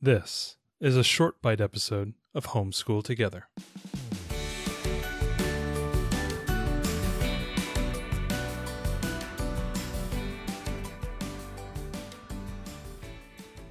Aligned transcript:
This 0.00 0.56
is 0.80 0.96
a 0.96 1.02
short 1.02 1.42
bite 1.42 1.60
episode 1.60 2.14
of 2.32 2.46
Homeschool 2.46 3.02
Together. 3.02 3.48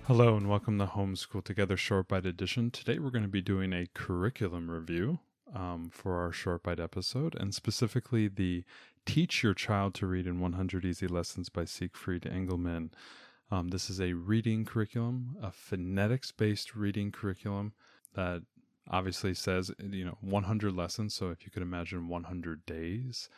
Hello 0.04 0.36
and 0.36 0.50
welcome 0.50 0.78
to 0.79 0.86
Homeschool 0.86 1.46
Together 1.46 1.77
Short 1.77 2.09
Bite 2.09 2.26
Edition. 2.26 2.71
Today 2.71 3.00
we're 3.00 3.09
going 3.09 3.23
to 3.23 3.30
be 3.30 3.39
doing 3.39 3.71
a 3.71 3.88
curriculum 3.94 4.70
review 4.70 5.20
um, 5.55 5.89
for 5.89 6.20
our 6.20 6.34
short 6.34 6.62
bite 6.62 6.82
episode, 6.82 7.36
and 7.36 7.55
specifically 7.55 8.28
the 8.28 8.66
Teach 9.05 9.44
Your 9.44 9.54
Child 9.54 9.94
to 9.94 10.05
Read 10.05 10.28
in 10.28 10.41
100 10.41 10.84
Easy 10.84 11.07
Lessons 11.07 11.48
by 11.48 11.64
Siegfried 11.64 12.23
Engelmann. 12.23 12.89
Um, 13.50 13.70
this 13.70 13.89
is 13.89 14.02
a 14.02 14.14
reading 14.14 14.66
curriculum, 14.66 15.38
a 15.41 15.52
phonetics 15.52 16.32
based 16.32 16.75
reading 16.75 17.11
curriculum 17.11 17.73
that 18.13 18.44
obviously 18.89 19.34
says, 19.34 19.72
you 19.80 20.05
know, 20.05 20.17
100 20.22 20.76
lessons. 20.76 21.13
So 21.13 21.30
if 21.30 21.45
you 21.45 21.52
could 21.52 21.62
imagine 21.62 22.08
100 22.08 22.66
days 22.66 23.30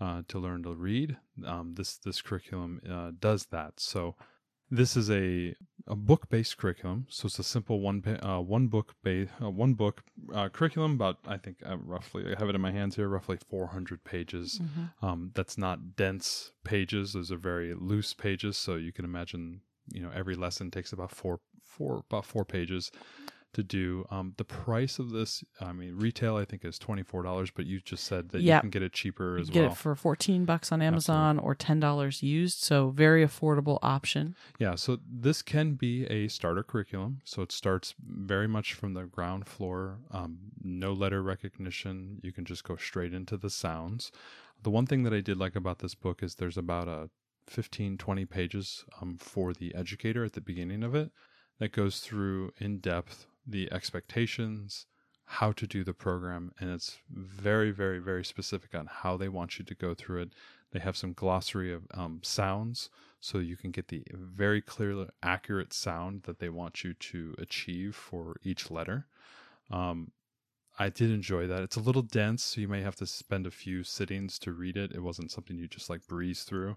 uh, 0.00 0.22
to 0.28 0.38
learn 0.38 0.62
to 0.64 0.74
read, 0.74 1.16
um, 1.44 1.74
this, 1.74 1.96
this 1.96 2.22
curriculum 2.22 2.80
uh, 2.88 3.12
does 3.18 3.46
that. 3.46 3.80
So 3.80 4.14
this 4.70 4.96
is 4.96 5.10
a 5.10 5.54
a 5.86 5.94
book 5.94 6.28
based 6.28 6.56
curriculum, 6.56 7.06
so 7.08 7.26
it's 7.26 7.38
a 7.38 7.44
simple 7.44 7.80
one 7.80 8.02
uh, 8.22 8.40
one 8.40 8.66
book 8.66 8.94
base 9.02 9.28
uh, 9.42 9.50
one 9.50 9.74
book 9.74 10.02
uh, 10.34 10.48
curriculum. 10.48 10.92
About 10.94 11.18
I 11.26 11.36
think 11.36 11.58
uh, 11.64 11.76
roughly 11.78 12.24
I 12.26 12.38
have 12.38 12.48
it 12.48 12.54
in 12.54 12.60
my 12.60 12.72
hands 12.72 12.96
here, 12.96 13.08
roughly 13.08 13.38
400 13.48 14.02
pages. 14.04 14.60
Mm-hmm. 14.62 15.06
Um, 15.06 15.30
that's 15.34 15.56
not 15.56 15.96
dense 15.96 16.52
pages; 16.64 17.12
those 17.12 17.30
are 17.30 17.36
very 17.36 17.74
loose 17.74 18.14
pages. 18.14 18.56
So 18.56 18.74
you 18.74 18.92
can 18.92 19.04
imagine, 19.04 19.60
you 19.92 20.02
know, 20.02 20.10
every 20.14 20.34
lesson 20.34 20.70
takes 20.70 20.92
about 20.92 21.12
four 21.12 21.40
four 21.62 22.04
about 22.10 22.24
four 22.24 22.44
pages 22.44 22.90
to 23.56 23.62
do. 23.62 24.06
Um, 24.10 24.34
the 24.36 24.44
price 24.44 24.98
of 24.98 25.10
this, 25.10 25.42
I 25.60 25.72
mean, 25.72 25.96
retail 25.96 26.36
I 26.36 26.44
think 26.44 26.64
is 26.64 26.78
twenty 26.78 27.02
four 27.02 27.22
dollars, 27.22 27.50
but 27.50 27.66
you 27.66 27.80
just 27.80 28.04
said 28.04 28.28
that 28.30 28.42
you 28.42 28.60
can 28.60 28.70
get 28.70 28.82
it 28.82 28.92
cheaper 28.92 29.38
as 29.38 29.50
Get 29.50 29.62
well. 29.62 29.72
it 29.72 29.76
for 29.76 29.94
14 29.94 30.44
bucks 30.44 30.70
on 30.70 30.82
Amazon 30.82 31.38
or 31.38 31.54
$10 31.54 32.22
used, 32.22 32.58
so 32.58 32.90
very 32.90 33.26
affordable 33.26 33.78
option. 33.82 34.36
Yeah, 34.58 34.74
so 34.74 34.98
this 35.08 35.42
can 35.42 35.74
be 35.74 36.04
a 36.06 36.28
starter 36.28 36.62
curriculum. 36.62 37.20
So 37.24 37.42
it 37.42 37.50
starts 37.50 37.94
very 38.06 38.46
much 38.46 38.74
from 38.74 38.94
the 38.94 39.04
ground 39.04 39.46
floor, 39.46 39.98
um, 40.10 40.38
no 40.62 40.92
letter 40.92 41.22
recognition. 41.22 42.20
You 42.22 42.32
can 42.32 42.44
just 42.44 42.64
go 42.64 42.76
straight 42.76 43.14
into 43.14 43.36
the 43.36 43.50
sounds. 43.50 44.12
The 44.62 44.70
one 44.70 44.86
thing 44.86 45.02
that 45.04 45.12
I 45.14 45.20
did 45.20 45.38
like 45.38 45.56
about 45.56 45.80
this 45.80 45.94
book 45.94 46.22
is 46.22 46.34
there's 46.34 46.58
about 46.58 46.88
a 46.88 47.10
15, 47.46 47.98
20 47.98 48.24
pages 48.26 48.84
um, 49.00 49.16
for 49.18 49.52
the 49.52 49.74
educator 49.74 50.24
at 50.24 50.32
the 50.32 50.40
beginning 50.40 50.82
of 50.82 50.94
it 50.94 51.10
that 51.58 51.72
goes 51.72 52.00
through 52.00 52.52
in 52.58 52.78
depth 52.78 53.26
the 53.46 53.72
expectations, 53.72 54.86
how 55.24 55.52
to 55.52 55.66
do 55.66 55.84
the 55.84 55.94
program, 55.94 56.52
and 56.60 56.70
it's 56.70 56.98
very, 57.10 57.70
very, 57.70 57.98
very 57.98 58.24
specific 58.24 58.74
on 58.74 58.86
how 58.86 59.16
they 59.16 59.28
want 59.28 59.58
you 59.58 59.64
to 59.64 59.74
go 59.74 59.94
through 59.94 60.22
it. 60.22 60.32
They 60.72 60.80
have 60.80 60.96
some 60.96 61.12
glossary 61.12 61.72
of 61.72 61.86
um, 61.94 62.20
sounds 62.22 62.90
so 63.20 63.38
you 63.38 63.56
can 63.56 63.70
get 63.70 63.88
the 63.88 64.04
very 64.12 64.60
clear, 64.60 65.08
accurate 65.22 65.72
sound 65.72 66.22
that 66.24 66.38
they 66.38 66.48
want 66.48 66.84
you 66.84 66.94
to 66.94 67.34
achieve 67.38 67.96
for 67.96 68.36
each 68.42 68.70
letter. 68.70 69.06
Um, 69.70 70.12
I 70.78 70.90
did 70.90 71.10
enjoy 71.10 71.46
that. 71.46 71.62
It's 71.62 71.76
a 71.76 71.80
little 71.80 72.02
dense, 72.02 72.44
so 72.44 72.60
you 72.60 72.68
may 72.68 72.82
have 72.82 72.96
to 72.96 73.06
spend 73.06 73.46
a 73.46 73.50
few 73.50 73.82
sittings 73.82 74.38
to 74.40 74.52
read 74.52 74.76
it. 74.76 74.92
It 74.92 75.02
wasn't 75.02 75.30
something 75.30 75.56
you 75.56 75.66
just 75.66 75.88
like 75.88 76.06
breeze 76.06 76.42
through. 76.42 76.76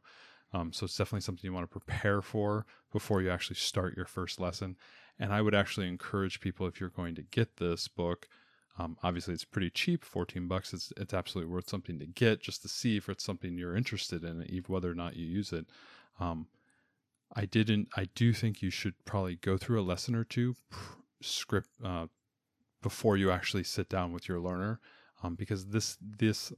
Um, 0.54 0.74
so 0.74 0.86
it's 0.86 0.96
definitely 0.96 1.22
something 1.22 1.46
you 1.46 1.54
want 1.54 1.70
to 1.70 1.80
prepare 1.80 2.22
for 2.22 2.66
before 2.92 3.22
you 3.22 3.30
actually 3.30 3.58
start 3.58 3.96
your 3.96 4.06
first 4.06 4.40
lesson. 4.40 4.78
And 5.20 5.34
I 5.34 5.42
would 5.42 5.56
actually 5.56 5.88
encourage 5.88 6.40
people 6.40 6.66
if 6.68 6.80
you're 6.80 6.90
going 6.90 7.16
to 7.16 7.24
get 7.24 7.58
this 7.58 7.88
book. 7.88 8.28
Um, 8.78 8.98
obviously, 9.04 9.34
it's 9.34 9.44
pretty 9.44 9.70
cheap, 9.70 10.06
14 10.06 10.48
bucks. 10.48 10.74
It's 10.74 10.94
it's 10.96 11.14
absolutely 11.14 11.54
worth 11.54 11.70
something 11.70 12.00
to 12.00 12.06
get 12.06 12.42
just 12.42 12.62
to 12.62 12.70
see 12.70 12.96
if 12.96 13.10
it's 13.10 13.26
something 13.26 13.58
you're 13.58 13.76
interested 13.76 14.24
in, 14.24 14.44
even 14.44 14.74
whether 14.74 14.90
or 14.90 14.96
not 14.96 15.18
you 15.18 15.26
use 15.26 15.52
it. 15.52 15.66
Um, 16.20 16.48
I 17.36 17.46
didn't. 17.46 17.90
I 17.96 18.08
do 18.16 18.34
think 18.34 18.62
you 18.62 18.70
should 18.70 18.94
probably 19.06 19.36
go 19.36 19.58
through 19.58 19.82
a 19.82 19.84
lesson 19.84 20.16
or 20.16 20.24
two 20.24 20.56
script 21.22 21.70
uh, 21.84 22.08
before 22.82 23.18
you 23.18 23.32
actually 23.32 23.64
sit 23.64 23.90
down 23.90 24.14
with 24.14 24.28
your 24.28 24.40
learner, 24.40 24.80
um, 25.22 25.36
because 25.36 25.68
this 25.68 25.98
this 26.02 26.54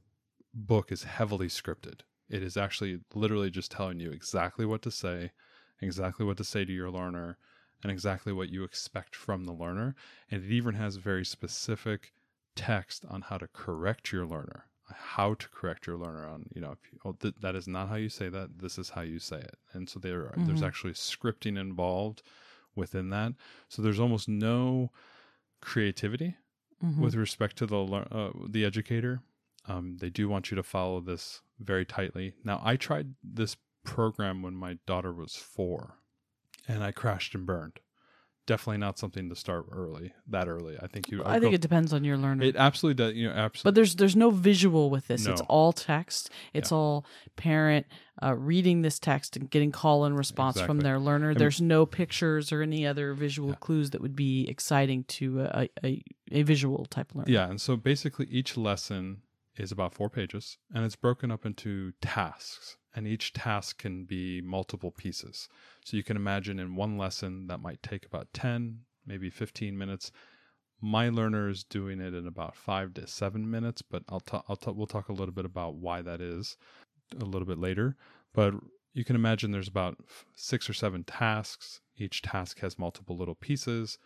book 0.54 0.92
is 0.92 1.04
heavily 1.04 1.48
scripted. 1.48 2.00
It 2.28 2.42
is 2.42 2.56
actually 2.56 3.00
literally 3.14 3.50
just 3.50 3.70
telling 3.70 4.00
you 4.00 4.12
exactly 4.12 4.64
what 4.64 4.82
to 4.82 4.90
say, 4.90 5.32
exactly 5.80 6.24
what 6.24 6.38
to 6.38 6.44
say 6.44 6.64
to 6.64 6.72
your 6.72 6.90
learner, 6.90 7.36
and 7.82 7.90
exactly 7.92 8.32
what 8.32 8.50
you 8.50 8.64
expect 8.64 9.14
from 9.16 9.44
the 9.44 9.52
learner. 9.52 9.94
And 10.30 10.44
it 10.44 10.50
even 10.50 10.74
has 10.74 10.96
very 10.96 11.24
specific 11.24 12.12
text 12.54 13.04
on 13.08 13.22
how 13.22 13.38
to 13.38 13.48
correct 13.48 14.12
your 14.12 14.26
learner, 14.26 14.66
how 14.92 15.34
to 15.34 15.48
correct 15.48 15.86
your 15.86 15.96
learner 15.96 16.26
on, 16.26 16.46
you 16.54 16.60
know, 16.60 16.72
if 16.72 16.78
you, 16.92 16.98
oh, 17.04 17.12
th- 17.12 17.34
that 17.40 17.54
is 17.56 17.66
not 17.66 17.88
how 17.88 17.96
you 17.96 18.08
say 18.08 18.28
that. 18.28 18.58
This 18.58 18.78
is 18.78 18.90
how 18.90 19.00
you 19.00 19.18
say 19.18 19.38
it. 19.38 19.56
And 19.72 19.88
so 19.88 19.98
there, 19.98 20.20
are 20.22 20.34
there's 20.46 20.62
actually 20.62 20.92
scripting 20.92 21.58
involved 21.58 22.22
within 22.76 23.10
that. 23.10 23.32
So 23.68 23.82
there's 23.82 24.00
almost 24.00 24.28
no 24.28 24.90
creativity 25.60 26.36
Mhm. 26.82 26.98
with 26.98 27.14
respect 27.14 27.56
to 27.58 27.66
the 27.66 27.78
uh, 27.84 28.32
the 28.48 28.64
educator. 28.64 29.22
Um, 29.66 29.98
they 29.98 30.10
do 30.10 30.28
want 30.28 30.50
you 30.50 30.56
to 30.56 30.62
follow 30.64 31.00
this 31.00 31.40
very 31.60 31.84
tightly. 31.84 32.34
Now, 32.42 32.60
I 32.64 32.76
tried 32.76 33.14
this 33.22 33.56
program 33.84 34.42
when 34.42 34.54
my 34.54 34.78
daughter 34.86 35.12
was 35.12 35.36
four, 35.36 35.98
and 36.68 36.82
I 36.84 36.92
crashed 36.92 37.34
and 37.34 37.46
burned. 37.46 37.78
Definitely 38.44 38.78
not 38.78 38.98
something 38.98 39.28
to 39.28 39.36
start 39.36 39.66
early, 39.70 40.12
that 40.28 40.48
early. 40.48 40.76
I 40.82 40.88
think 40.88 41.12
you. 41.12 41.22
I 41.24 41.38
think 41.38 41.54
it 41.54 41.60
depends 41.60 41.92
on 41.92 42.02
your 42.02 42.16
learner. 42.16 42.42
it 42.42 42.56
absolutely 42.56 43.04
does. 43.04 43.14
You 43.14 43.28
know, 43.28 43.34
absolutely. 43.34 43.68
but 43.68 43.74
there's 43.76 43.94
there's 43.94 44.16
no 44.16 44.30
visual 44.30 44.90
with 44.90 45.06
this. 45.06 45.26
It's 45.26 45.40
all 45.42 45.72
text. 45.72 46.28
It's 46.52 46.72
Yeah. 46.72 46.76
all 46.76 47.06
parent 47.36 47.86
uh, 48.20 48.34
reading 48.34 48.82
this 48.82 48.98
text 48.98 49.36
and 49.36 49.48
getting 49.48 49.70
call 49.70 50.04
and 50.04 50.18
response 50.18 50.60
from 50.60 50.80
their 50.80 50.98
learner. 50.98 51.28
mean- 51.28 51.38
there's 51.38 51.60
no 51.60 51.86
pictures 51.86 52.50
or 52.50 52.62
any 52.62 52.84
other 52.84 53.14
visual 53.14 53.50
Yeah. 53.50 53.54
clues 53.60 53.90
that 53.90 54.00
would 54.00 54.16
be 54.16 54.48
exciting 54.48 55.04
to 55.04 55.42
a, 55.42 55.68
a, 55.84 56.02
a 56.32 56.42
visual 56.42 56.84
type 56.86 57.14
learner. 57.14 57.30
Yeah, 57.30 57.48
and 57.48 57.60
so 57.60 57.76
basically 57.76 58.26
each 58.26 58.56
lesson 58.56 59.22
is 59.56 59.70
about 59.70 59.94
four 59.94 60.10
pages 60.10 60.58
and 60.74 60.84
it's 60.84 60.96
broken 60.96 61.30
up 61.30 61.46
into 61.46 61.92
tasks. 62.00 62.76
And 62.94 63.06
each 63.06 63.32
task 63.32 63.78
can 63.78 64.04
be 64.04 64.40
multiple 64.42 64.90
pieces. 64.90 65.48
So 65.84 65.96
you 65.96 66.02
can 66.02 66.16
imagine 66.16 66.58
in 66.58 66.76
one 66.76 66.98
lesson 66.98 67.46
that 67.46 67.60
might 67.60 67.82
take 67.82 68.04
about 68.04 68.32
10, 68.34 68.80
maybe 69.06 69.30
15 69.30 69.76
minutes. 69.76 70.12
My 70.80 71.08
learner 71.08 71.48
is 71.48 71.64
doing 71.64 72.00
it 72.00 72.12
in 72.12 72.26
about 72.26 72.56
five 72.56 72.92
to 72.94 73.06
seven 73.06 73.50
minutes, 73.50 73.82
but 73.82 74.02
I'll 74.08 74.20
talk. 74.20 74.44
I'll 74.48 74.56
talk. 74.56 74.76
We'll 74.76 74.86
talk 74.86 75.08
a 75.08 75.12
little 75.12 75.34
bit 75.34 75.44
about 75.44 75.76
why 75.76 76.02
that 76.02 76.20
is 76.20 76.56
a 77.18 77.24
little 77.24 77.46
bit 77.46 77.58
later. 77.58 77.96
But 78.34 78.54
you 78.92 79.04
can 79.04 79.16
imagine 79.16 79.52
there's 79.52 79.68
about 79.68 79.98
six 80.34 80.68
or 80.68 80.74
seven 80.74 81.04
tasks. 81.04 81.80
Each 81.96 82.20
task 82.20 82.60
has 82.60 82.78
multiple 82.78 83.16
little 83.16 83.34
pieces. 83.34 83.98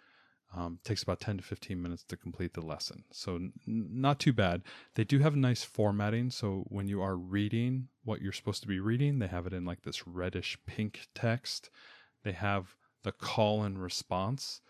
Um, 0.56 0.78
takes 0.84 1.03
about 1.03 1.21
10 1.21 1.37
to 1.37 1.43
15 1.43 1.83
minutes 1.83 2.03
to 2.05 2.17
complete 2.17 2.55
the 2.55 2.65
lesson. 2.65 3.05
So, 3.12 3.37
n- 3.37 3.53
not 3.67 4.19
too 4.19 4.33
bad. 4.33 4.62
They 4.94 5.05
do 5.05 5.19
have 5.19 5.37
nice 5.37 5.62
formatting. 5.65 6.31
So, 6.31 6.65
when 6.69 6.89
you 6.89 7.03
are 7.03 7.15
reading 7.15 7.89
what 8.05 8.22
you're 8.22 8.33
supposed 8.33 8.62
to 8.62 8.69
be 8.69 8.81
reading, 8.81 9.19
they 9.19 9.27
have 9.27 9.47
it 9.47 9.53
in 9.53 9.67
like 9.67 9.83
this 9.83 10.06
reddish 10.09 10.56
pink 10.65 11.09
text. 11.15 11.69
They 12.25 12.33
have 12.33 12.75
the 13.03 13.12
call 13.12 13.65
and 13.65 13.81
response 13.83 14.62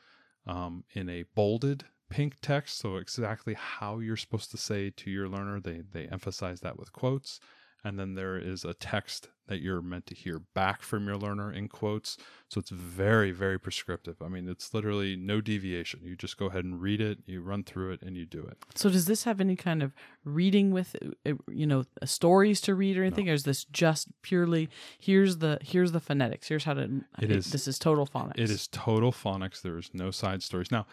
um, 0.45 0.83
in 0.93 1.09
a 1.09 1.25
bolded 1.37 1.85
pink 2.11 2.39
text. 2.43 2.79
So, 2.79 2.97
exactly 2.97 3.55
how 3.55 4.01
you're 4.01 4.17
supposed 4.17 4.51
to 4.51 4.57
say 4.57 4.91
to 4.91 5.11
your 5.11 5.29
learner, 5.29 5.61
they, 5.61 5.83
they 5.89 6.07
emphasize 6.07 6.61
that 6.63 6.81
with 6.81 6.93
quotes. 6.93 7.39
And 7.87 8.01
then 8.01 8.15
there 8.15 8.37
is 8.37 8.65
a 8.65 8.75
text 8.75 9.29
that 9.47 9.61
you're 9.61 9.81
meant 9.81 10.07
to 10.07 10.15
hear 10.17 10.41
back 10.55 10.83
from 10.83 11.07
your 11.07 11.17
learner 11.17 11.53
in 11.53 11.69
quotes. 11.69 12.17
So 12.49 12.59
it's 12.59 12.71
very, 12.71 13.31
very 13.31 13.61
prescriptive. 13.61 14.21
I 14.21 14.27
mean, 14.27 14.49
it's 14.49 14.75
literally 14.75 15.15
no 15.15 15.41
deviation. 15.41 16.01
You 16.03 16.17
just 16.17 16.37
go 16.37 16.47
ahead 16.47 16.65
and 16.65 16.83
read 16.83 17.01
it, 17.01 17.19
you 17.27 17.41
run 17.43 17.63
through 17.63 17.93
it, 17.93 18.03
and 18.03 18.17
you 18.17 18.27
do 18.27 18.43
it. 18.43 18.57
So 18.75 18.91
does 18.91 19.05
this 19.05 19.23
have 19.23 19.41
any 19.41 19.55
kind 19.55 19.85
of 19.85 19.93
reading 20.25 20.73
with 20.73 20.97
uh, 21.25 21.35
you 21.49 21.65
know 21.65 21.85
stories 22.05 22.61
to 22.63 22.75
read 22.75 22.99
or 22.99 23.05
anything, 23.05 23.31
or 23.31 23.35
is 23.35 23.45
this 23.45 23.63
just 23.67 24.09
purely 24.23 24.69
here's 24.99 25.39
the 25.39 25.59
here's 25.63 25.93
the 25.93 26.01
phonetics, 26.01 26.49
here's 26.49 26.65
how 26.65 26.75
to 26.75 27.05
It 27.21 27.31
is- 27.31 27.53
this 27.53 27.69
is 27.69 27.79
total 27.79 28.05
phonics. 28.05 28.39
It 28.39 28.51
is 28.51 28.67
total 28.67 29.13
phonics. 29.13 29.63
There 29.63 29.79
is 29.79 29.91
no 29.95 30.11
side 30.11 30.43
stories. 30.43 30.73
Now, 30.73 30.87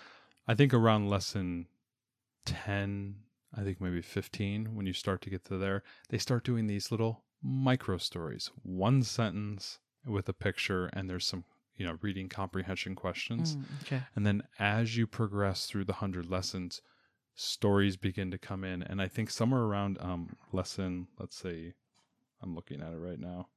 I 0.47 0.53
think 0.53 0.75
around 0.75 1.09
lesson 1.09 1.65
10, 2.45 3.15
I 3.55 3.63
think 3.63 3.79
maybe 3.79 4.01
15, 4.01 4.75
when 4.75 4.85
you 4.85 4.93
start 4.93 5.21
to 5.21 5.29
get 5.29 5.45
to 5.45 5.57
there, 5.57 5.83
they 6.09 6.17
start 6.17 6.43
doing 6.43 6.67
these 6.67 6.91
little 6.91 7.23
micro 7.41 7.97
stories. 7.97 8.49
One 8.63 9.03
sentence 9.03 9.79
with 10.05 10.27
a 10.27 10.33
picture, 10.33 10.87
and 10.93 11.09
there's 11.09 11.25
some, 11.25 11.43
you 11.75 11.85
know, 11.85 11.97
reading 12.01 12.29
comprehension 12.29 12.95
questions. 12.95 13.55
Mm, 13.55 13.63
okay. 13.83 14.01
And 14.15 14.25
then 14.25 14.43
as 14.59 14.97
you 14.97 15.05
progress 15.05 15.67
through 15.67 15.85
the 15.85 15.93
100 15.93 16.29
lessons, 16.29 16.81
stories 17.35 17.97
begin 17.97 18.31
to 18.31 18.37
come 18.37 18.63
in. 18.63 18.83
And 18.83 19.01
I 19.01 19.07
think 19.07 19.29
somewhere 19.29 19.61
around 19.61 19.97
um, 20.01 20.35
lesson, 20.51 21.07
let's 21.19 21.35
say, 21.35 21.73
I'm 22.41 22.55
looking 22.55 22.81
at 22.81 22.93
it 22.93 22.97
right 22.97 23.19
now, 23.19 23.47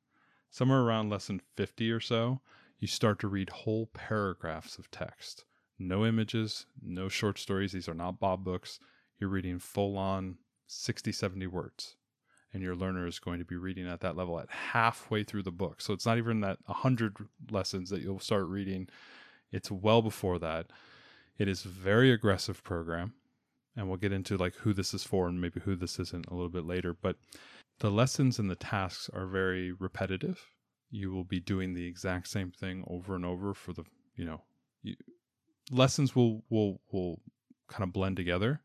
somewhere 0.50 0.80
around 0.80 1.10
lesson 1.10 1.40
50 1.56 1.90
or 1.90 2.00
so, 2.00 2.40
you 2.78 2.86
start 2.88 3.18
to 3.20 3.28
read 3.28 3.50
whole 3.50 3.86
paragraphs 3.86 4.78
of 4.78 4.90
text. 4.90 5.44
no 5.78 6.06
images, 6.06 6.66
no 6.82 7.08
short 7.08 7.38
stories. 7.38 7.72
These 7.72 7.88
are 7.88 7.94
not 7.94 8.18
Bob 8.20 8.44
books. 8.44 8.78
You're 9.18 9.30
reading 9.30 9.58
full 9.58 9.96
on 9.96 10.36
60, 10.66 11.12
70 11.12 11.46
words. 11.46 11.96
And 12.52 12.62
your 12.62 12.76
learner 12.76 13.06
is 13.06 13.18
going 13.18 13.38
to 13.38 13.44
be 13.44 13.56
reading 13.56 13.86
at 13.86 14.00
that 14.00 14.16
level 14.16 14.38
at 14.38 14.50
halfway 14.50 15.24
through 15.24 15.42
the 15.42 15.50
book. 15.50 15.80
So 15.80 15.92
it's 15.92 16.06
not 16.06 16.18
even 16.18 16.40
that 16.40 16.58
100 16.66 17.16
lessons 17.50 17.90
that 17.90 18.00
you'll 18.00 18.18
start 18.18 18.46
reading. 18.46 18.88
It's 19.52 19.70
well 19.70 20.00
before 20.00 20.38
that. 20.38 20.68
It 21.38 21.48
is 21.48 21.62
very 21.62 22.10
aggressive 22.12 22.64
program. 22.64 23.12
And 23.76 23.88
we'll 23.88 23.98
get 23.98 24.12
into 24.12 24.38
like 24.38 24.54
who 24.56 24.72
this 24.72 24.94
is 24.94 25.04
for 25.04 25.28
and 25.28 25.40
maybe 25.40 25.60
who 25.60 25.76
this 25.76 25.98
isn't 25.98 26.28
a 26.28 26.34
little 26.34 26.48
bit 26.48 26.64
later. 26.64 26.94
But 26.94 27.16
the 27.80 27.90
lessons 27.90 28.38
and 28.38 28.50
the 28.50 28.56
tasks 28.56 29.10
are 29.12 29.26
very 29.26 29.72
repetitive. 29.72 30.40
You 30.90 31.12
will 31.12 31.24
be 31.24 31.40
doing 31.40 31.74
the 31.74 31.86
exact 31.86 32.28
same 32.28 32.52
thing 32.52 32.84
over 32.86 33.14
and 33.14 33.26
over 33.26 33.52
for 33.52 33.74
the, 33.74 33.84
you 34.14 34.24
know, 34.24 34.40
you, 34.82 34.96
lessons 35.70 36.14
will 36.14 36.42
will 36.48 36.80
will 36.92 37.20
kind 37.68 37.82
of 37.82 37.92
blend 37.92 38.16
together 38.16 38.60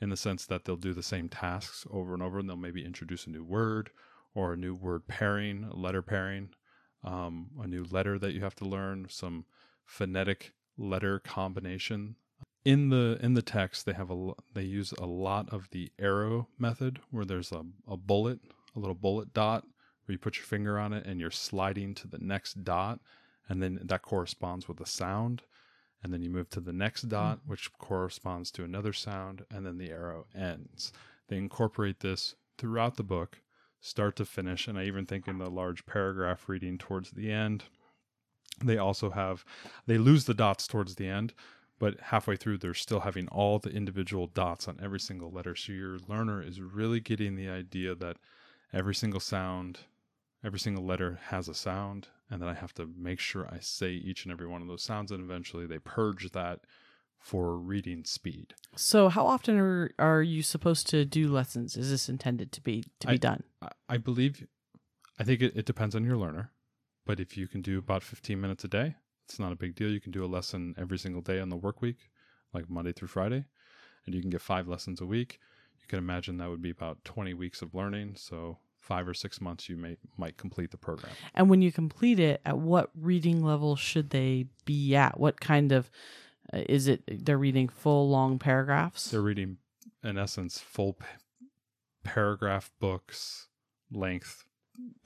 in 0.00 0.08
the 0.08 0.16
sense 0.16 0.46
that 0.46 0.64
they'll 0.64 0.76
do 0.76 0.94
the 0.94 1.02
same 1.02 1.28
tasks 1.28 1.86
over 1.90 2.14
and 2.14 2.22
over 2.22 2.38
and 2.38 2.48
they'll 2.48 2.56
maybe 2.56 2.84
introduce 2.84 3.26
a 3.26 3.30
new 3.30 3.44
word 3.44 3.90
or 4.34 4.52
a 4.52 4.56
new 4.56 4.74
word 4.74 5.06
pairing, 5.06 5.64
a 5.64 5.76
letter 5.76 6.02
pairing, 6.02 6.50
um, 7.04 7.50
a 7.60 7.66
new 7.66 7.84
letter 7.90 8.18
that 8.18 8.32
you 8.32 8.40
have 8.40 8.54
to 8.54 8.64
learn, 8.64 9.06
some 9.08 9.44
phonetic 9.84 10.52
letter 10.78 11.18
combination. 11.18 12.16
In 12.64 12.90
the 12.90 13.18
in 13.22 13.34
the 13.34 13.42
text, 13.42 13.86
they 13.86 13.94
have 13.94 14.10
a 14.10 14.32
they 14.54 14.62
use 14.62 14.92
a 14.92 15.06
lot 15.06 15.48
of 15.50 15.68
the 15.70 15.90
arrow 15.98 16.48
method, 16.58 17.00
where 17.10 17.24
there's 17.24 17.52
a, 17.52 17.64
a 17.88 17.96
bullet, 17.96 18.38
a 18.76 18.78
little 18.78 18.94
bullet 18.94 19.32
dot, 19.32 19.64
where 20.04 20.12
you 20.12 20.18
put 20.18 20.36
your 20.36 20.44
finger 20.44 20.78
on 20.78 20.92
it 20.92 21.06
and 21.06 21.18
you're 21.18 21.30
sliding 21.30 21.94
to 21.94 22.06
the 22.06 22.18
next 22.18 22.62
dot, 22.62 23.00
and 23.48 23.62
then 23.62 23.80
that 23.82 24.02
corresponds 24.02 24.68
with 24.68 24.80
a 24.80 24.86
sound 24.86 25.42
and 26.02 26.12
then 26.12 26.22
you 26.22 26.30
move 26.30 26.48
to 26.50 26.60
the 26.60 26.72
next 26.72 27.02
dot, 27.02 27.38
mm-hmm. 27.38 27.50
which 27.50 27.72
corresponds 27.78 28.50
to 28.52 28.64
another 28.64 28.92
sound, 28.92 29.44
and 29.50 29.66
then 29.66 29.78
the 29.78 29.90
arrow 29.90 30.26
ends. 30.34 30.92
They 31.28 31.36
incorporate 31.36 32.00
this 32.00 32.34
throughout 32.58 32.96
the 32.96 33.02
book, 33.02 33.40
start 33.80 34.16
to 34.16 34.24
finish, 34.24 34.66
and 34.66 34.78
I 34.78 34.84
even 34.84 35.06
think 35.06 35.28
in 35.28 35.38
the 35.38 35.50
large 35.50 35.86
paragraph 35.86 36.48
reading 36.48 36.78
towards 36.78 37.10
the 37.10 37.30
end, 37.30 37.64
they 38.62 38.78
also 38.78 39.10
have 39.10 39.44
they 39.86 39.98
lose 39.98 40.24
the 40.24 40.34
dots 40.34 40.66
towards 40.66 40.96
the 40.96 41.08
end, 41.08 41.34
but 41.78 41.98
halfway 42.00 42.36
through 42.36 42.58
they're 42.58 42.74
still 42.74 43.00
having 43.00 43.28
all 43.28 43.58
the 43.58 43.70
individual 43.70 44.26
dots 44.26 44.68
on 44.68 44.78
every 44.82 45.00
single 45.00 45.30
letter. 45.30 45.54
So 45.56 45.72
your 45.72 45.98
learner 46.08 46.42
is 46.42 46.60
really 46.60 47.00
getting 47.00 47.36
the 47.36 47.48
idea 47.48 47.94
that 47.94 48.16
every 48.72 48.94
single 48.94 49.20
sound, 49.20 49.80
every 50.44 50.58
single 50.58 50.84
letter 50.84 51.20
has 51.28 51.48
a 51.48 51.54
sound 51.54 52.08
and 52.30 52.40
then 52.40 52.48
I 52.48 52.54
have 52.54 52.72
to 52.74 52.88
make 52.96 53.18
sure 53.18 53.48
I 53.50 53.58
say 53.60 53.90
each 53.90 54.24
and 54.24 54.32
every 54.32 54.46
one 54.46 54.62
of 54.62 54.68
those 54.68 54.82
sounds, 54.82 55.10
and 55.10 55.22
eventually 55.22 55.66
they 55.66 55.78
purge 55.78 56.30
that 56.30 56.60
for 57.18 57.56
reading 57.58 58.04
speed. 58.04 58.54
So, 58.76 59.08
how 59.08 59.26
often 59.26 59.58
are 59.58 59.90
are 59.98 60.22
you 60.22 60.42
supposed 60.42 60.88
to 60.90 61.04
do 61.04 61.28
lessons? 61.28 61.76
Is 61.76 61.90
this 61.90 62.08
intended 62.08 62.52
to 62.52 62.60
be 62.60 62.84
to 63.00 63.08
be 63.08 63.14
I, 63.14 63.16
done? 63.16 63.42
I 63.88 63.98
believe, 63.98 64.46
I 65.18 65.24
think 65.24 65.42
it, 65.42 65.56
it 65.56 65.66
depends 65.66 65.94
on 65.94 66.04
your 66.04 66.16
learner, 66.16 66.52
but 67.04 67.20
if 67.20 67.36
you 67.36 67.48
can 67.48 67.60
do 67.60 67.78
about 67.78 68.02
fifteen 68.02 68.40
minutes 68.40 68.64
a 68.64 68.68
day, 68.68 68.94
it's 69.26 69.38
not 69.38 69.52
a 69.52 69.56
big 69.56 69.74
deal. 69.74 69.90
You 69.90 70.00
can 70.00 70.12
do 70.12 70.24
a 70.24 70.26
lesson 70.26 70.74
every 70.78 70.98
single 70.98 71.22
day 71.22 71.40
on 71.40 71.50
the 71.50 71.56
work 71.56 71.82
week, 71.82 72.10
like 72.54 72.70
Monday 72.70 72.92
through 72.92 73.08
Friday, 73.08 73.44
and 74.06 74.14
you 74.14 74.20
can 74.20 74.30
get 74.30 74.40
five 74.40 74.68
lessons 74.68 75.00
a 75.00 75.06
week. 75.06 75.40
You 75.80 75.86
can 75.88 75.98
imagine 75.98 76.38
that 76.38 76.48
would 76.48 76.62
be 76.62 76.70
about 76.70 77.04
twenty 77.04 77.34
weeks 77.34 77.60
of 77.60 77.74
learning. 77.74 78.14
So 78.16 78.58
five 78.80 79.06
or 79.06 79.14
six 79.14 79.40
months 79.40 79.68
you 79.68 79.76
may 79.76 79.96
might 80.16 80.36
complete 80.36 80.70
the 80.70 80.76
program. 80.76 81.12
And 81.34 81.48
when 81.48 81.62
you 81.62 81.70
complete 81.70 82.18
it, 82.18 82.40
at 82.44 82.58
what 82.58 82.90
reading 82.98 83.44
level 83.44 83.76
should 83.76 84.10
they 84.10 84.46
be 84.64 84.96
at? 84.96 85.20
What 85.20 85.40
kind 85.40 85.70
of 85.70 85.90
uh, 86.52 86.62
is 86.68 86.88
it? 86.88 87.02
They're 87.06 87.38
reading 87.38 87.68
full 87.68 88.08
long 88.08 88.38
paragraphs. 88.38 89.10
They're 89.10 89.20
reading, 89.20 89.58
in 90.02 90.18
essence, 90.18 90.58
full 90.58 90.94
p- 90.94 91.06
paragraph 92.02 92.70
books 92.80 93.48
length 93.92 94.44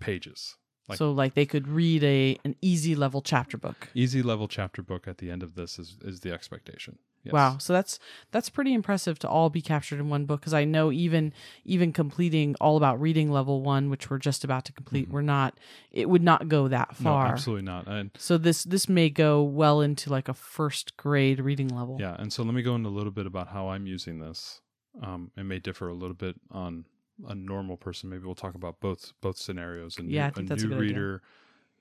pages. 0.01 0.57
Like, 0.89 0.99
so 0.99 1.13
like 1.13 1.35
they 1.35 1.47
could 1.47 1.67
read 1.67 2.05
a 2.05 2.39
an 2.45 2.57
easy 2.61 2.95
level 2.95 3.23
chapter 3.23 3.57
book. 3.57 3.89
Easy 3.95 4.23
level 4.23 4.49
chapter 4.49 4.83
book 4.83 5.09
at 5.09 5.19
the 5.19 5.31
end 5.31 5.43
of 5.43 5.55
this 5.55 5.79
is 5.79 5.97
is 6.03 6.21
the 6.21 6.33
expectation. 6.33 6.99
Yes. 7.25 7.33
Wow, 7.33 7.57
so 7.59 7.73
that's 7.73 7.99
that's 8.33 8.51
pretty 8.51 8.75
impressive 8.75 9.19
to 9.21 9.29
all 9.29 9.49
be 9.49 9.63
captured 9.63 9.99
in 9.99 10.11
one 10.11 10.27
book 10.27 10.41
because 10.41 10.53
I 10.53 10.65
know 10.65 10.93
even 10.93 11.33
even 11.65 11.93
completing 11.93 12.55
all 12.61 12.77
about 12.77 13.01
reading 13.01 13.31
level 13.31 13.63
1 13.63 13.89
which 13.89 14.11
we're 14.11 14.19
just 14.19 14.45
about 14.45 14.67
to 14.67 14.73
complete, 14.73 15.07
mm-hmm. 15.07 15.15
we're 15.15 15.23
not 15.23 15.59
it 15.91 16.11
would 16.11 16.23
not 16.23 16.49
go 16.49 16.69
that 16.69 16.95
far. 16.95 17.25
No, 17.27 17.33
absolutely 17.33 17.65
not. 17.65 17.87
And 17.89 18.11
so 18.19 18.37
this 18.37 18.65
this 18.65 18.89
may 18.91 19.09
go 19.09 19.43
well 19.43 19.81
into 19.81 20.11
like 20.11 20.29
a 20.29 20.35
first 20.35 20.97
grade 20.99 21.41
reading 21.41 21.69
level. 21.69 21.97
Yeah, 21.99 22.15
and 22.19 22.31
so 22.31 22.43
let 22.43 22.55
me 22.55 22.63
go 22.63 22.75
into 22.75 22.89
a 22.89 22.91
little 22.91 23.13
bit 23.13 23.27
about 23.27 23.49
how 23.49 23.69
I'm 23.69 23.87
using 23.87 24.19
this. 24.19 24.61
Um, 25.03 25.31
it 25.37 25.45
may 25.45 25.59
differ 25.59 25.89
a 25.89 25.95
little 25.95 26.15
bit 26.15 26.37
on 26.51 26.85
a 27.27 27.35
normal 27.35 27.79
person. 27.79 28.11
Maybe 28.11 28.25
we'll 28.25 28.35
talk 28.35 28.55
about 28.55 28.81
both 28.81 29.15
both 29.23 29.39
scenarios 29.39 29.99
and 29.99 30.11
yeah, 30.11 30.31
new, 30.37 30.47
a 30.53 30.57
new 30.57 30.77
reader. 30.77 31.15
Idea 31.17 31.21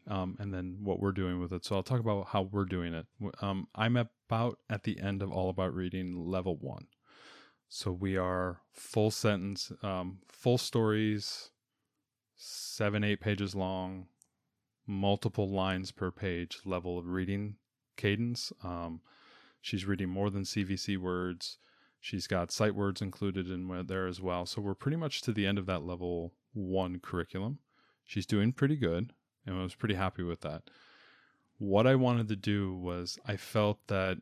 um, 0.08 0.36
and 0.40 0.54
then 0.54 0.78
what 0.82 1.00
we're 1.00 1.12
doing 1.12 1.40
with 1.40 1.52
it. 1.54 1.66
So 1.66 1.76
I'll 1.76 1.84
talk 1.84 2.00
about 2.00 2.28
how 2.30 2.44
we're 2.44 2.66
doing 2.66 2.94
it. 2.94 3.06
Um, 3.42 3.68
I'm 3.76 3.96
about 3.96 4.60
at 4.70 4.84
the 4.84 5.00
end 5.00 5.22
of 5.22 5.32
All 5.32 5.50
About 5.50 5.74
Reading 5.74 6.26
level 6.28 6.58
one. 6.58 6.88
So 7.70 7.92
we 7.92 8.18
are 8.18 8.62
full 8.72 9.12
sentence, 9.12 9.72
um, 9.82 10.20
full 10.28 10.58
stories, 10.58 11.50
seven, 12.36 13.04
eight 13.04 13.20
pages 13.20 13.56
long, 13.56 14.08
multiple 14.86 15.50
lines 15.50 15.92
per 15.92 16.12
page 16.12 16.60
level 16.66 17.00
of 17.00 17.08
reading 17.08 17.56
cadence. 17.96 18.52
Um, 18.64 19.02
she's 19.62 19.86
reading 19.86 20.10
more 20.10 20.30
than 20.30 20.44
CVC 20.44 20.98
words. 20.98 21.58
She's 22.00 22.28
got 22.28 22.52
sight 22.52 22.76
words 22.76 23.02
included 23.02 23.50
in 23.50 23.86
there 23.88 24.08
as 24.08 24.20
well. 24.22 24.46
So 24.46 24.62
we're 24.62 24.76
pretty 24.76 24.98
much 24.98 25.22
to 25.22 25.32
the 25.32 25.48
end 25.48 25.58
of 25.58 25.66
that 25.68 25.84
level 25.84 26.34
one 26.54 27.00
curriculum. 27.00 27.60
She's 28.06 28.26
doing 28.26 28.52
pretty 28.52 28.76
good 28.76 29.14
and 29.46 29.58
I 29.58 29.64
was 29.64 29.76
pretty 29.76 29.96
happy 29.96 30.24
with 30.24 30.42
that. 30.42 30.64
What 31.58 31.88
I 31.88 31.96
wanted 31.96 32.28
to 32.30 32.36
do 32.36 32.74
was 32.76 33.18
I 33.26 33.38
felt 33.38 33.80
that 33.88 34.18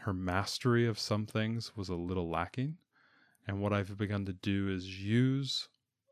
her 0.00 0.12
mastery 0.12 0.86
of 0.86 0.98
some 0.98 1.26
things 1.26 1.76
was 1.76 1.88
a 1.88 1.94
little 1.94 2.28
lacking. 2.28 2.76
And 3.46 3.60
what 3.60 3.72
I've 3.72 3.96
begun 3.96 4.24
to 4.26 4.32
do 4.32 4.68
is 4.68 5.02
use 5.02 5.68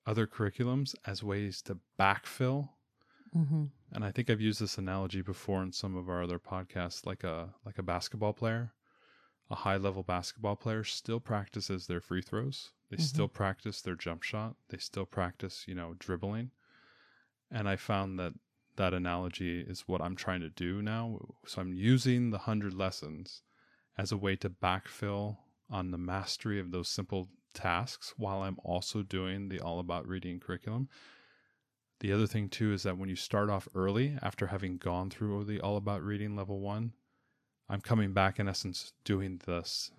other 0.07 0.27
curriculums 0.27 0.95
as 1.07 1.23
ways 1.23 1.63
to 1.63 1.79
backfill. 1.99 2.71
Mm-hmm. 3.37 3.65
And 3.93 4.05
I 4.05 4.11
think 4.11 4.31
I've 4.31 4.41
used 4.41 4.61
this 4.61 4.79
analogy 4.79 5.23
before 5.23 5.63
in 5.63 5.73
some 5.73 5.97
of 5.97 6.09
our 6.09 6.23
other 6.23 6.39
podcasts, 6.39 7.07
like 7.07 7.25
a 7.25 7.55
like 7.65 7.79
a 7.79 7.83
basketball 7.83 8.33
player, 8.33 8.73
a 9.51 9.57
high 9.57 9.77
level 9.77 10.03
basketball 10.03 10.57
player 10.57 10.85
still 10.85 11.21
practices 11.21 11.87
their 11.87 12.01
free 12.01 12.23
throws. 12.23 12.71
They 12.91 12.97
mm-hmm. 12.97 13.05
still 13.05 13.29
practice 13.29 13.81
their 13.81 13.97
jump 13.97 14.23
shot. 14.23 14.55
They 14.69 14.79
still 14.79 15.07
practice, 15.07 15.65
you 15.67 15.75
know, 15.75 15.95
dribbling. 15.99 16.51
And 17.51 17.69
I 17.69 17.77
found 17.77 18.19
that 18.19 18.33
that 18.77 18.95
analogy 18.95 19.61
is 19.61 19.85
what 19.87 20.01
I'm 20.01 20.17
trying 20.17 20.41
to 20.41 20.51
do 20.51 20.83
now. 20.83 21.21
So 21.47 21.61
I'm 21.61 21.73
using 21.73 22.31
the 22.31 22.39
100 22.39 22.75
lessons 22.75 23.43
as 23.97 24.11
a 24.11 24.17
way 24.17 24.37
to 24.37 24.51
backfill 24.51 25.39
on 25.71 25.91
the 25.91 25.99
mastery 25.99 26.59
of 26.59 26.71
those 26.71 26.89
simple 26.89 27.29
tasks 27.53 28.15
while 28.17 28.43
I'm 28.43 28.59
also 28.65 29.03
doing 29.03 29.49
the 29.49 29.61
all 29.61 29.79
about 29.79 30.09
reading 30.09 30.41
curriculum. 30.41 30.89
The 32.01 32.13
other 32.13 32.27
thing 32.27 32.49
too 32.49 32.73
is 32.73 32.83
that 32.83 32.99
when 32.99 33.09
you 33.09 33.17
start 33.17 33.49
off 33.49 33.69
early 33.75 34.19
after 34.21 34.49
having 34.49 34.77
gone 34.77 35.11
through 35.11 35.45
the 35.45 35.61
all 35.61 35.77
about 35.77 36.03
reading 36.03 36.37
level 36.37 36.61
1, 36.61 36.93
I'm 37.69 37.81
coming 37.81 38.13
back 38.13 38.39
in 38.39 38.49
essence 38.49 38.93
doing 39.05 39.41
this 39.47 39.91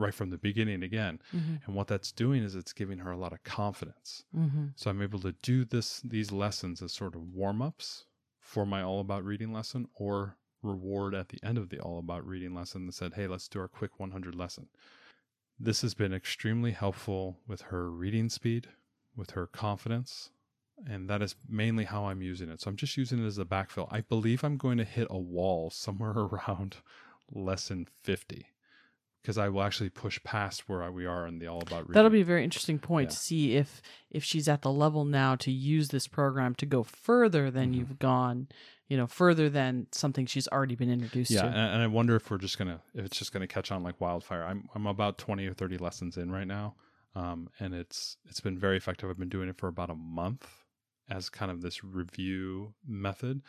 right 0.00 0.14
from 0.14 0.30
the 0.30 0.38
beginning 0.38 0.82
again. 0.82 1.20
Mm-hmm. 1.34 1.56
And 1.66 1.74
what 1.74 1.86
that's 1.86 2.10
doing 2.10 2.42
is 2.42 2.54
it's 2.54 2.72
giving 2.72 2.98
her 2.98 3.10
a 3.10 3.16
lot 3.16 3.32
of 3.32 3.42
confidence. 3.44 4.24
Mm-hmm. 4.36 4.66
So 4.74 4.90
I'm 4.90 5.02
able 5.02 5.20
to 5.20 5.32
do 5.42 5.64
this 5.64 6.00
these 6.00 6.32
lessons 6.32 6.82
as 6.82 6.92
sort 6.92 7.14
of 7.14 7.22
warm-ups 7.22 8.06
for 8.40 8.66
my 8.66 8.82
all 8.82 9.00
about 9.00 9.24
reading 9.24 9.52
lesson 9.52 9.86
or 9.94 10.36
reward 10.62 11.14
at 11.14 11.28
the 11.28 11.38
end 11.42 11.58
of 11.58 11.68
the 11.68 11.78
all 11.78 11.98
about 11.98 12.26
reading 12.26 12.54
lesson 12.54 12.86
that 12.86 12.94
said, 12.94 13.14
"Hey, 13.14 13.26
let's 13.26 13.48
do 13.48 13.60
our 13.60 13.68
quick 13.68 14.00
100 14.00 14.34
lesson." 14.34 14.68
This 15.58 15.82
has 15.82 15.94
been 15.94 16.14
extremely 16.14 16.72
helpful 16.72 17.38
with 17.46 17.62
her 17.62 17.90
reading 17.90 18.30
speed, 18.30 18.68
with 19.14 19.32
her 19.32 19.46
confidence, 19.46 20.30
and 20.86 21.08
that 21.10 21.20
is 21.20 21.36
mainly 21.46 21.84
how 21.84 22.06
I'm 22.06 22.22
using 22.22 22.48
it. 22.48 22.62
So 22.62 22.70
I'm 22.70 22.76
just 22.76 22.96
using 22.96 23.22
it 23.22 23.26
as 23.26 23.38
a 23.38 23.44
backfill. 23.44 23.86
I 23.90 24.00
believe 24.00 24.42
I'm 24.42 24.56
going 24.56 24.78
to 24.78 24.84
hit 24.84 25.06
a 25.10 25.18
wall 25.18 25.70
somewhere 25.70 26.10
around 26.16 26.76
lesson 27.32 27.86
50 28.02 28.46
because 29.22 29.38
I 29.38 29.48
will 29.48 29.62
actually 29.62 29.90
push 29.90 30.22
past 30.24 30.68
where 30.68 30.90
we 30.90 31.06
are 31.06 31.26
in 31.26 31.38
the 31.38 31.46
all 31.46 31.60
about. 31.62 31.80
Reading. 31.80 31.94
That'll 31.94 32.10
be 32.10 32.22
a 32.22 32.24
very 32.24 32.44
interesting 32.44 32.78
point 32.78 33.10
yeah. 33.10 33.14
to 33.14 33.16
see 33.16 33.56
if 33.56 33.82
if 34.10 34.24
she's 34.24 34.48
at 34.48 34.62
the 34.62 34.72
level 34.72 35.04
now 35.04 35.36
to 35.36 35.50
use 35.50 35.88
this 35.88 36.06
program 36.06 36.54
to 36.56 36.66
go 36.66 36.82
further 36.82 37.50
than 37.50 37.70
mm-hmm. 37.70 37.74
you've 37.74 37.98
gone, 37.98 38.48
you 38.88 38.96
know, 38.96 39.06
further 39.06 39.48
than 39.48 39.86
something 39.92 40.26
she's 40.26 40.48
already 40.48 40.74
been 40.74 40.90
introduced 40.90 41.30
yeah, 41.30 41.42
to. 41.42 41.48
Yeah, 41.48 41.74
and, 41.74 41.82
I 41.82 41.86
wonder 41.86 42.16
if 42.16 42.30
we're 42.30 42.38
just 42.38 42.58
gonna 42.58 42.80
if 42.94 43.04
it's 43.04 43.18
just 43.18 43.32
gonna 43.32 43.46
catch 43.46 43.70
on 43.70 43.82
like 43.82 44.00
wildfire. 44.00 44.44
I'm 44.44 44.68
I'm 44.74 44.86
about 44.86 45.18
twenty 45.18 45.46
or 45.46 45.54
thirty 45.54 45.78
lessons 45.78 46.16
in 46.16 46.30
right 46.30 46.46
now, 46.46 46.74
um, 47.14 47.48
and 47.58 47.74
it's 47.74 48.16
it's 48.28 48.40
been 48.40 48.58
very 48.58 48.76
effective. 48.76 49.10
I've 49.10 49.18
been 49.18 49.28
doing 49.28 49.48
it 49.48 49.58
for 49.58 49.68
about 49.68 49.90
a 49.90 49.94
month 49.94 50.46
as 51.10 51.28
kind 51.28 51.50
of 51.50 51.60
this 51.60 51.82
review 51.82 52.72
method 52.86 53.42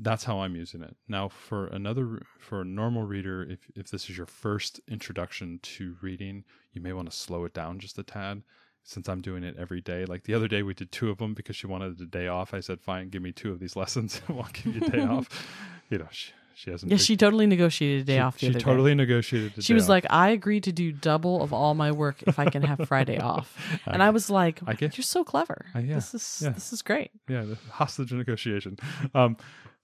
that's 0.00 0.24
how 0.24 0.40
I'm 0.40 0.54
using 0.56 0.82
it. 0.82 0.96
Now 1.08 1.28
for 1.28 1.66
another 1.66 2.22
for 2.38 2.60
a 2.60 2.64
normal 2.64 3.02
reader, 3.02 3.42
if 3.42 3.58
if 3.74 3.90
this 3.90 4.08
is 4.08 4.16
your 4.16 4.26
first 4.26 4.80
introduction 4.88 5.58
to 5.62 5.96
reading, 6.02 6.44
you 6.72 6.80
may 6.80 6.92
want 6.92 7.10
to 7.10 7.16
slow 7.16 7.44
it 7.44 7.54
down 7.54 7.78
just 7.78 7.98
a 7.98 8.02
tad 8.02 8.42
since 8.84 9.08
I'm 9.08 9.20
doing 9.20 9.44
it 9.44 9.56
every 9.58 9.80
day. 9.80 10.04
Like 10.06 10.24
the 10.24 10.34
other 10.34 10.48
day 10.48 10.62
we 10.62 10.72
did 10.74 10.90
two 10.92 11.10
of 11.10 11.18
them 11.18 11.34
because 11.34 11.56
she 11.56 11.66
wanted 11.66 12.00
a 12.00 12.06
day 12.06 12.28
off. 12.28 12.54
I 12.54 12.60
said, 12.60 12.80
"Fine, 12.80 13.08
give 13.10 13.22
me 13.22 13.32
two 13.32 13.52
of 13.52 13.58
these 13.60 13.76
lessons 13.82 14.20
and 14.28 14.38
I'll 14.38 14.48
give 14.52 14.76
you 14.76 14.82
a 14.86 14.90
day 14.90 15.02
off." 15.02 15.28
You 15.90 15.96
know, 15.96 16.06
she, 16.10 16.32
she 16.54 16.70
hasn't 16.70 16.92
Yeah, 16.92 16.98
she 16.98 17.16
totally 17.16 17.46
negotiated 17.46 18.02
a 18.02 18.04
day 18.04 18.16
she, 18.16 18.20
off 18.20 18.34
the 18.34 18.40
she 18.40 18.46
other 18.50 18.58
day. 18.58 18.62
totally 18.62 18.94
negotiated 18.94 19.56
a 19.56 19.62
She 19.62 19.72
was 19.72 19.84
off. 19.84 19.88
like, 19.88 20.06
I 20.10 20.28
agreed 20.28 20.64
to 20.64 20.72
do 20.72 20.92
double 20.92 21.42
of 21.42 21.54
all 21.54 21.72
my 21.72 21.92
work 21.92 22.22
if 22.26 22.38
I 22.38 22.44
can 22.50 22.60
have 22.60 22.86
Friday 22.86 23.16
off. 23.32 23.56
And 23.86 24.02
I 24.02 24.10
was 24.10 24.28
like, 24.28 24.60
I 24.66 24.74
get- 24.74 24.98
You're 24.98 25.02
so 25.04 25.24
clever. 25.24 25.64
I- 25.74 25.78
yeah, 25.80 25.94
This 25.94 26.14
is 26.14 26.40
yeah. 26.44 26.50
this 26.50 26.74
is 26.74 26.82
great. 26.82 27.10
yeah 27.26 27.40
the 27.44 27.56
hostage 27.70 28.12
negotiation 28.12 28.76
um 29.14 29.38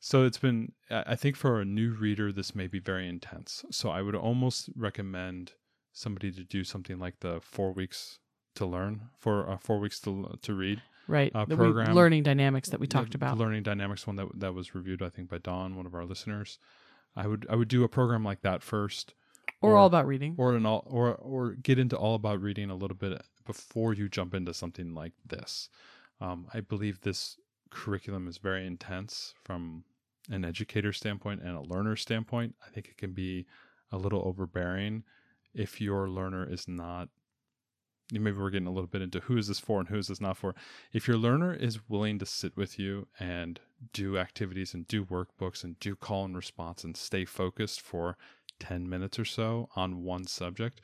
so 0.06 0.24
it's 0.26 0.38
been 0.46 0.72
i 0.90 1.14
think 1.16 1.34
for 1.36 1.60
a 1.60 1.64
new 1.64 1.90
reader 2.04 2.30
this 2.30 2.54
may 2.54 2.66
be 2.66 2.78
very 2.78 3.06
intense 3.08 3.64
so 3.70 3.88
i 3.88 4.00
would 4.02 4.14
almost 4.14 4.68
recommend 4.76 5.52
somebody 5.92 6.30
to 6.30 6.44
do 6.44 6.62
something 6.64 6.98
like 6.98 7.16
the 7.20 7.40
four 7.40 7.72
weeks 7.72 8.18
to 8.54 8.66
learn 8.66 8.94
for 9.18 9.48
uh, 9.50 9.56
four 9.56 9.78
weeks 9.78 9.98
to 10.00 10.10
to 10.42 10.54
read 10.54 10.80
Right. 11.06 11.30
Uh, 11.34 11.44
The 11.44 11.54
program- 11.56 11.94
learning 11.94 12.22
dynamics 12.22 12.70
that 12.70 12.80
we 12.80 12.86
talked 12.86 13.10
the 13.12 13.18
about. 13.18 13.36
learning 13.36 13.62
dynamics 13.62 14.06
one 14.06 14.16
that 14.16 14.28
that 14.40 14.54
was 14.54 14.74
reviewed 14.74 15.02
i 15.02 15.10
think 15.14 15.28
by 15.28 15.38
don 15.38 15.76
one 15.76 15.86
of 15.86 15.94
our 15.94 16.04
listeners 16.12 16.58
i 17.22 17.26
would 17.26 17.46
i 17.50 17.54
would 17.58 17.68
do 17.68 17.84
a 17.84 17.88
program 17.98 18.24
like 18.30 18.40
that 18.42 18.62
first 18.62 19.14
or, 19.60 19.72
or- 19.72 19.76
all 19.76 19.86
about 19.86 20.06
reading. 20.06 20.34
or 20.38 20.54
an 20.56 20.64
all 20.66 20.82
or 20.86 21.14
or 21.16 21.42
get 21.68 21.78
into 21.78 21.96
all 21.96 22.14
about 22.14 22.40
reading 22.40 22.70
a 22.70 22.74
little 22.82 22.96
bit 22.96 23.20
before 23.46 23.92
you 23.98 24.08
jump 24.08 24.32
into 24.34 24.52
something 24.54 24.94
like 24.94 25.12
this. 25.34 25.68
Um, 26.20 26.46
I 26.56 26.60
believe 26.60 27.00
this 27.00 27.36
curriculum 27.70 28.26
is 28.26 28.38
very 28.38 28.66
intense 28.66 29.34
from 29.44 29.84
an 30.30 30.44
educator 30.44 30.92
standpoint 30.92 31.42
and 31.42 31.56
a 31.56 31.62
learner 31.62 31.96
standpoint. 31.96 32.54
I 32.66 32.70
think 32.70 32.88
it 32.88 32.96
can 32.96 33.12
be 33.12 33.46
a 33.92 33.98
little 33.98 34.22
overbearing 34.26 35.04
if 35.54 35.80
your 35.80 36.08
learner 36.08 36.50
is 36.50 36.66
not. 36.66 37.08
Maybe 38.12 38.32
we're 38.32 38.50
getting 38.50 38.68
a 38.68 38.72
little 38.72 38.88
bit 38.88 39.02
into 39.02 39.20
who 39.20 39.38
is 39.38 39.48
this 39.48 39.58
for 39.58 39.80
and 39.80 39.88
who 39.88 39.96
is 39.96 40.08
this 40.08 40.20
not 40.20 40.36
for. 40.36 40.54
If 40.92 41.08
your 41.08 41.16
learner 41.16 41.54
is 41.54 41.88
willing 41.88 42.18
to 42.18 42.26
sit 42.26 42.56
with 42.56 42.78
you 42.78 43.08
and 43.18 43.60
do 43.92 44.18
activities 44.18 44.74
and 44.74 44.86
do 44.86 45.04
workbooks 45.04 45.64
and 45.64 45.78
do 45.80 45.96
call 45.96 46.26
and 46.26 46.36
response 46.36 46.84
and 46.84 46.96
stay 46.96 47.24
focused 47.24 47.80
for 47.80 48.18
10 48.60 48.88
minutes 48.88 49.18
or 49.18 49.24
so 49.24 49.68
on 49.74 50.02
one 50.02 50.26
subject, 50.26 50.80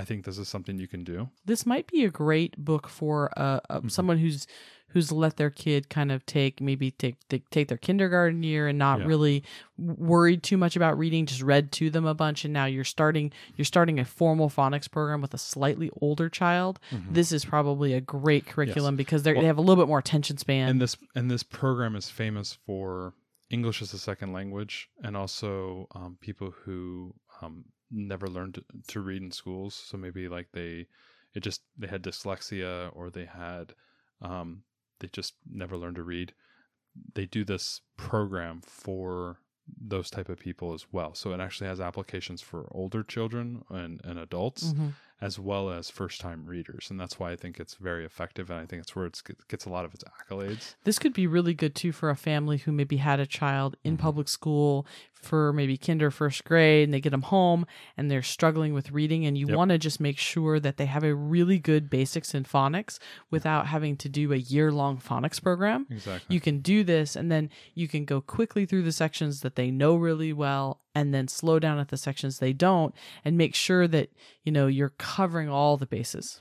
I 0.00 0.04
think 0.04 0.24
this 0.24 0.38
is 0.38 0.48
something 0.48 0.78
you 0.78 0.88
can 0.88 1.04
do. 1.04 1.28
this 1.44 1.66
might 1.66 1.86
be 1.86 2.04
a 2.04 2.10
great 2.10 2.56
book 2.56 2.88
for 2.88 3.30
uh, 3.36 3.60
uh, 3.68 3.80
Mhm. 3.80 3.90
someone 3.90 4.18
who's 4.18 4.46
who's 4.92 5.12
let 5.12 5.36
their 5.36 5.50
kid 5.50 5.88
kind 5.88 6.10
of 6.10 6.26
take 6.26 6.60
maybe 6.60 6.90
take 6.90 7.16
take, 7.28 7.48
take 7.50 7.68
their 7.68 7.78
kindergarten 7.78 8.42
year 8.42 8.66
and 8.66 8.76
not 8.78 8.98
Yeah. 8.98 9.06
really 9.06 9.44
worried 9.78 10.42
too 10.42 10.56
much 10.56 10.74
about 10.76 10.98
reading 10.98 11.26
just 11.26 11.42
read 11.42 11.70
to 11.72 11.90
them 11.90 12.06
a 12.06 12.14
bunch 12.14 12.44
and 12.44 12.52
now 12.52 12.64
you're 12.64 12.82
starting 12.84 13.30
you're 13.56 13.64
starting 13.64 13.98
a 14.00 14.04
formal 14.04 14.48
phonics 14.50 14.90
program 14.90 15.20
with 15.20 15.32
a 15.34 15.38
slightly 15.38 15.90
older 16.00 16.28
child 16.28 16.80
this 17.10 17.30
is 17.30 17.44
probably 17.44 17.92
a 17.92 18.00
great 18.00 18.46
curriculum 18.46 18.96
because 18.96 19.22
they're, 19.22 19.34
Well- 19.34 19.42
they 19.42 19.46
have 19.46 19.58
a 19.58 19.60
little 19.62 19.80
bit 19.82 19.88
more 19.88 19.98
attention 20.00 20.36
span 20.38 20.68
and 20.68 20.80
this 20.80 20.96
and 21.14 21.30
this 21.30 21.42
program 21.44 21.94
is 21.94 22.08
famous 22.10 22.58
for 22.66 23.14
English 23.48 23.82
as 23.82 23.92
a 23.94 23.98
second 23.98 24.32
language 24.32 24.88
and 25.04 25.16
also 25.16 25.86
um, 25.94 26.16
people 26.20 26.50
who 26.64 27.14
um, 27.42 27.64
never 27.90 28.28
learned 28.28 28.62
to, 28.88 29.00
read 29.00 29.22
in 29.22 29.30
schools. 29.30 29.74
So 29.74 29.96
maybe 29.96 30.28
like 30.28 30.48
they 30.52 30.86
it 31.34 31.40
just 31.40 31.62
they 31.78 31.86
had 31.86 32.02
dyslexia 32.02 32.90
or 32.94 33.10
they 33.10 33.24
had 33.24 33.74
um, 34.22 34.62
they 35.00 35.08
just 35.12 35.34
never 35.50 35.76
learned 35.76 35.96
to 35.96 36.02
read. 36.02 36.34
They 37.14 37.26
do 37.26 37.44
this 37.44 37.80
program 37.96 38.60
for 38.64 39.38
those 39.80 40.10
type 40.10 40.28
of 40.28 40.38
people 40.38 40.74
as 40.74 40.86
well. 40.92 41.14
So 41.14 41.32
it 41.32 41.40
actually 41.40 41.68
has 41.68 41.80
applications 41.80 42.42
for 42.42 42.68
older 42.72 43.02
children 43.04 43.62
and, 43.70 44.00
and 44.04 44.18
adults 44.18 44.72
Mhm. 44.72 44.92
As 45.20 45.38
well 45.38 45.70
as 45.70 45.90
first 45.90 46.20
time 46.20 46.46
readers. 46.46 46.88
And 46.90 46.98
that's 46.98 47.18
why 47.18 47.30
I 47.32 47.36
think 47.36 47.60
it's 47.60 47.74
very 47.74 48.04
effective. 48.04 48.50
And 48.50 48.58
I 48.58 48.66
think 48.66 48.80
it's 48.82 48.96
where 48.96 49.06
it 49.06 49.20
gets 49.48 49.66
a 49.66 49.70
lot 49.70 49.84
of 49.84 49.92
its 49.94 50.04
accolades. 50.04 50.74
This 50.84 50.98
could 50.98 51.12
be 51.12 51.26
really 51.26 51.54
good 51.54 51.74
too 51.74 51.92
for 51.92 52.08
a 52.10 52.16
family 52.16 52.58
who 52.58 52.72
maybe 52.72 52.96
had 52.96 53.20
a 53.20 53.26
child 53.26 53.76
in 53.84 53.96
Mhm. 53.96 54.00
public 54.00 54.28
school 54.28 54.86
for 55.12 55.52
maybe 55.52 55.76
kinder 55.76 56.10
first 56.10 56.44
grade 56.44 56.84
and 56.84 56.94
they 56.94 57.00
get 57.00 57.10
them 57.10 57.20
home 57.20 57.66
and 57.98 58.10
they're 58.10 58.22
struggling 58.22 58.72
with 58.72 58.90
reading 58.90 59.26
and 59.26 59.36
you 59.36 59.46
Yep. 59.48 59.56
want 59.56 59.68
to 59.68 59.76
just 59.76 60.00
make 60.00 60.16
sure 60.16 60.58
that 60.58 60.78
they 60.78 60.86
have 60.86 61.04
a 61.04 61.14
really 61.14 61.58
good 61.58 61.90
basics 61.90 62.34
in 62.34 62.44
phonics 62.44 62.98
without 63.30 63.66
having 63.66 63.98
to 63.98 64.08
do 64.08 64.32
a 64.32 64.36
year 64.36 64.72
long 64.72 64.96
phonics 64.96 65.42
program. 65.42 65.86
Exactly. 65.90 66.34
You 66.34 66.40
can 66.40 66.60
do 66.60 66.82
this 66.82 67.16
and 67.16 67.30
then 67.30 67.50
you 67.74 67.86
can 67.86 68.06
go 68.06 68.22
quickly 68.22 68.64
through 68.64 68.82
the 68.84 68.92
sections 68.92 69.40
that 69.42 69.56
they 69.56 69.70
know 69.70 69.94
really 69.94 70.32
well 70.32 70.80
and 70.94 71.14
then 71.14 71.28
slow 71.28 71.58
down 71.58 71.78
at 71.78 71.88
the 71.88 71.96
sections 71.96 72.38
they 72.38 72.52
don't 72.52 72.94
and 73.24 73.36
make 73.38 73.54
sure 73.54 73.86
that, 73.88 74.10
you 74.44 74.52
know, 74.52 74.66
you're 74.66 74.92
covering 74.98 75.48
all 75.48 75.76
the 75.76 75.86
bases. 75.86 76.40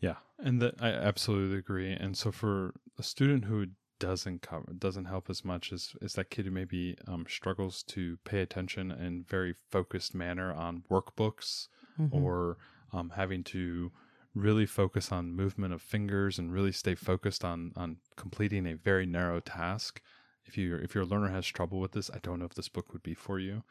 Yeah, 0.00 0.16
and 0.38 0.60
that 0.62 0.74
I 0.80 0.88
absolutely 0.90 1.58
agree. 1.58 1.92
And 1.92 2.16
so 2.16 2.32
for 2.32 2.74
a 2.98 3.02
student 3.02 3.44
who 3.44 3.66
doesn't 3.98 4.42
cover 4.42 4.72
doesn't 4.76 5.04
help 5.04 5.30
as 5.30 5.44
much 5.44 5.72
as 5.72 5.94
is 6.02 6.14
that 6.14 6.28
kid 6.30 6.44
who 6.46 6.50
maybe 6.50 6.96
um, 7.06 7.24
struggles 7.28 7.84
to 7.84 8.16
pay 8.24 8.40
attention 8.40 8.90
in 8.90 9.22
very 9.22 9.54
focused 9.70 10.12
manner 10.14 10.52
on 10.52 10.82
workbooks 10.90 11.68
Mhm. 12.00 12.08
or 12.12 12.58
um, 12.92 13.10
having 13.10 13.44
to 13.44 13.92
really 14.34 14.66
focus 14.66 15.12
on 15.12 15.32
movement 15.36 15.72
of 15.74 15.80
fingers 15.82 16.38
and 16.38 16.52
really 16.52 16.72
stay 16.72 16.94
focused 16.96 17.44
on 17.44 17.72
on 17.76 17.98
completing 18.16 18.66
a 18.66 18.74
very 18.74 19.06
narrow 19.06 19.38
task. 19.40 20.00
If 20.44 20.58
you 20.58 20.74
if 20.76 20.94
your 20.96 21.04
learner 21.04 21.28
has 21.28 21.46
trouble 21.46 21.78
with 21.78 21.92
this, 21.92 22.10
I 22.10 22.18
don't 22.18 22.40
know 22.40 22.46
if 22.46 22.54
this 22.54 22.68
book 22.68 22.92
would 22.92 23.02
be 23.04 23.14
for 23.14 23.38
you. 23.38 23.62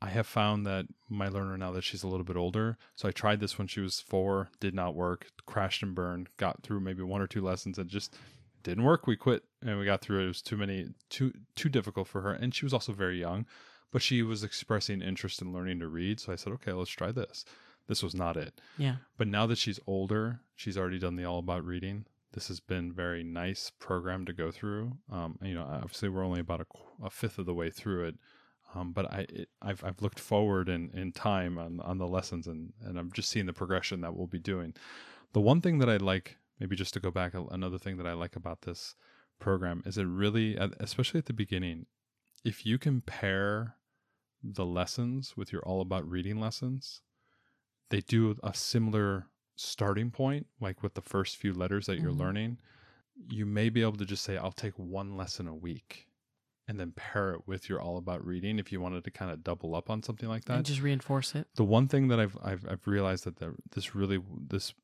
I 0.00 0.10
have 0.10 0.26
found 0.26 0.64
that 0.66 0.86
my 1.08 1.28
learner 1.28 1.58
now 1.58 1.72
that 1.72 1.82
she's 1.82 2.02
a 2.04 2.08
little 2.08 2.24
bit 2.24 2.36
older, 2.36 2.78
so 2.94 3.08
I 3.08 3.12
tried 3.12 3.40
this 3.40 3.58
when 3.58 3.66
she 3.66 3.80
was 3.80 4.00
four, 4.00 4.50
did 4.60 4.74
not 4.74 4.94
work, 4.94 5.26
crashed 5.44 5.82
and 5.82 5.94
burned, 5.94 6.28
got 6.36 6.62
through 6.62 6.80
maybe 6.80 7.02
one 7.02 7.20
or 7.20 7.26
two 7.26 7.42
lessons 7.42 7.78
and 7.78 7.90
just 7.90 8.16
didn't 8.62 8.84
work. 8.84 9.06
We 9.06 9.16
quit 9.16 9.42
and 9.60 9.78
we 9.78 9.84
got 9.84 10.00
through 10.00 10.20
it. 10.20 10.24
It 10.24 10.28
was 10.28 10.42
too 10.42 10.56
many, 10.56 10.88
too 11.10 11.32
too 11.56 11.68
difficult 11.68 12.06
for 12.06 12.20
her, 12.20 12.32
and 12.32 12.54
she 12.54 12.64
was 12.64 12.72
also 12.72 12.92
very 12.92 13.18
young, 13.18 13.46
but 13.90 14.02
she 14.02 14.22
was 14.22 14.44
expressing 14.44 15.02
interest 15.02 15.42
in 15.42 15.52
learning 15.52 15.80
to 15.80 15.88
read. 15.88 16.20
So 16.20 16.32
I 16.32 16.36
said, 16.36 16.52
okay, 16.54 16.72
let's 16.72 16.90
try 16.90 17.10
this. 17.10 17.44
This 17.88 18.02
was 18.02 18.14
not 18.14 18.36
it. 18.36 18.60
Yeah. 18.76 18.96
But 19.16 19.28
now 19.28 19.46
that 19.46 19.58
she's 19.58 19.80
older, 19.86 20.40
she's 20.54 20.76
already 20.76 20.98
done 20.98 21.16
the 21.16 21.24
all 21.24 21.38
about 21.38 21.64
reading. 21.64 22.04
This 22.32 22.48
has 22.48 22.60
been 22.60 22.92
very 22.92 23.24
nice 23.24 23.72
program 23.78 24.26
to 24.26 24.34
go 24.34 24.50
through. 24.50 24.98
Um, 25.10 25.38
you 25.42 25.54
know, 25.54 25.62
obviously 25.62 26.10
we're 26.10 26.24
only 26.24 26.40
about 26.40 26.60
a, 26.60 27.06
a 27.06 27.10
fifth 27.10 27.38
of 27.38 27.46
the 27.46 27.54
way 27.54 27.70
through 27.70 28.04
it, 28.08 28.16
um, 28.74 28.92
but 28.92 29.10
I 29.12 29.26
it, 29.30 29.48
I've 29.62 29.82
I've 29.84 30.02
looked 30.02 30.20
forward 30.20 30.68
in, 30.68 30.90
in 30.90 31.12
time 31.12 31.58
on 31.58 31.80
on 31.80 31.98
the 31.98 32.06
lessons 32.08 32.46
and 32.46 32.72
and 32.82 32.98
I'm 32.98 33.12
just 33.12 33.28
seeing 33.30 33.46
the 33.46 33.52
progression 33.52 34.00
that 34.02 34.14
we'll 34.14 34.26
be 34.26 34.38
doing. 34.38 34.74
The 35.32 35.40
one 35.40 35.60
thing 35.60 35.78
that 35.78 35.90
I 35.90 35.96
like, 35.98 36.38
maybe 36.60 36.76
just 36.76 36.94
to 36.94 37.00
go 37.00 37.10
back, 37.10 37.34
another 37.34 37.78
thing 37.78 37.96
that 37.98 38.06
I 38.06 38.12
like 38.14 38.36
about 38.36 38.62
this 38.62 38.94
program 39.40 39.82
is 39.86 39.98
it 39.98 40.04
really, 40.06 40.56
especially 40.56 41.18
at 41.18 41.26
the 41.26 41.32
beginning, 41.32 41.86
if 42.44 42.66
you 42.66 42.78
compare 42.78 43.76
the 44.42 44.66
lessons 44.66 45.36
with 45.36 45.52
your 45.52 45.62
all 45.62 45.80
about 45.80 46.08
reading 46.08 46.40
lessons, 46.40 47.02
they 47.90 48.00
do 48.00 48.36
a 48.42 48.54
similar 48.54 49.26
starting 49.56 50.10
point, 50.10 50.46
like 50.60 50.82
with 50.82 50.94
the 50.94 51.02
first 51.02 51.36
few 51.36 51.52
letters 51.54 51.86
that 51.86 52.00
you're 52.00 52.12
Mhm. 52.12 52.18
learning. 52.18 52.58
You 53.30 53.46
may 53.46 53.70
be 53.70 53.82
able 53.82 53.96
to 53.98 54.06
just 54.06 54.24
say, 54.24 54.36
I'll 54.38 54.52
take 54.52 54.78
one 54.78 55.16
lesson 55.16 55.48
a 55.48 55.54
week 55.54 56.07
and 56.68 56.78
then 56.78 56.92
pair 56.92 57.32
it 57.32 57.48
with 57.48 57.68
your 57.68 57.80
all 57.80 57.96
about 57.96 58.24
reading 58.24 58.58
if 58.58 58.70
you 58.70 58.80
wanted 58.80 59.02
to 59.02 59.10
kind 59.10 59.30
of 59.30 59.42
double 59.42 59.74
up 59.74 59.88
on 59.90 60.02
something 60.02 60.28
like 60.28 60.44
that 60.44 60.56
And 60.58 60.66
just 60.66 60.82
reinforce 60.82 61.34
it. 61.34 61.48
the 61.56 61.64
one 61.64 61.88
thing 61.88 62.08
that 62.08 62.20
I've 62.20 62.36
I've, 62.44 62.64
I've 62.68 62.86
realized 62.86 63.24
that 63.24 63.36
the, 63.38 63.54
this 63.72 63.94
really 63.94 64.20
this 64.48 64.74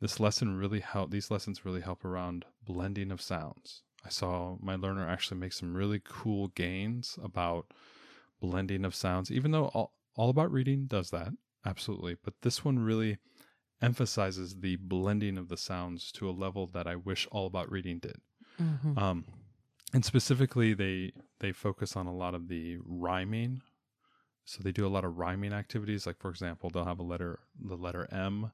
this 0.00 0.20
lesson 0.20 0.56
really 0.58 0.80
help 0.80 1.10
these 1.10 1.30
lessons 1.30 1.64
really 1.64 1.80
help 1.80 2.04
around 2.04 2.44
blending 2.62 3.10
of 3.10 3.20
sounds. 3.22 3.82
I 4.04 4.10
saw 4.10 4.56
my 4.60 4.76
learner 4.76 5.08
actually 5.08 5.40
make 5.40 5.52
some 5.54 5.74
really 5.74 6.00
cool 6.04 6.48
gains 6.48 7.18
about 7.22 7.72
blending 8.40 8.84
of 8.84 8.94
sounds, 8.94 9.30
even 9.32 9.50
though 9.50 9.66
all, 9.68 9.94
all 10.14 10.28
about 10.30 10.52
reading 10.52 10.86
does 10.86 11.10
that 11.10 11.32
absolutely, 11.64 12.16
but 12.22 12.34
this 12.42 12.64
one 12.64 12.78
really 12.78 13.16
emphasizes 13.82 14.56
the 14.60 14.76
blending 14.76 15.36
of 15.38 15.48
the 15.48 15.56
sounds 15.56 16.12
to 16.12 16.28
a 16.28 16.32
level 16.32 16.66
that 16.68 16.86
I 16.86 16.96
wish 16.96 17.26
all 17.32 17.46
about 17.46 17.70
reading 17.70 17.98
did. 17.98 18.20
Mhm. 18.60 18.96
Um, 18.96 19.24
and 19.92 20.04
specifically, 20.04 20.74
they 20.74 21.12
they 21.40 21.52
focus 21.52 21.96
on 21.96 22.06
a 22.06 22.14
lot 22.14 22.34
of 22.34 22.48
the 22.48 22.78
rhyming. 22.84 23.62
So 24.44 24.62
they 24.62 24.72
do 24.72 24.86
a 24.86 24.88
lot 24.88 25.04
of 25.04 25.18
rhyming 25.18 25.52
activities. 25.52 26.06
Like 26.06 26.18
for 26.18 26.30
example, 26.30 26.70
they'll 26.70 26.84
have 26.84 26.98
a 26.98 27.04
letter, 27.04 27.40
the 27.60 27.76
letter 27.76 28.08
M, 28.12 28.52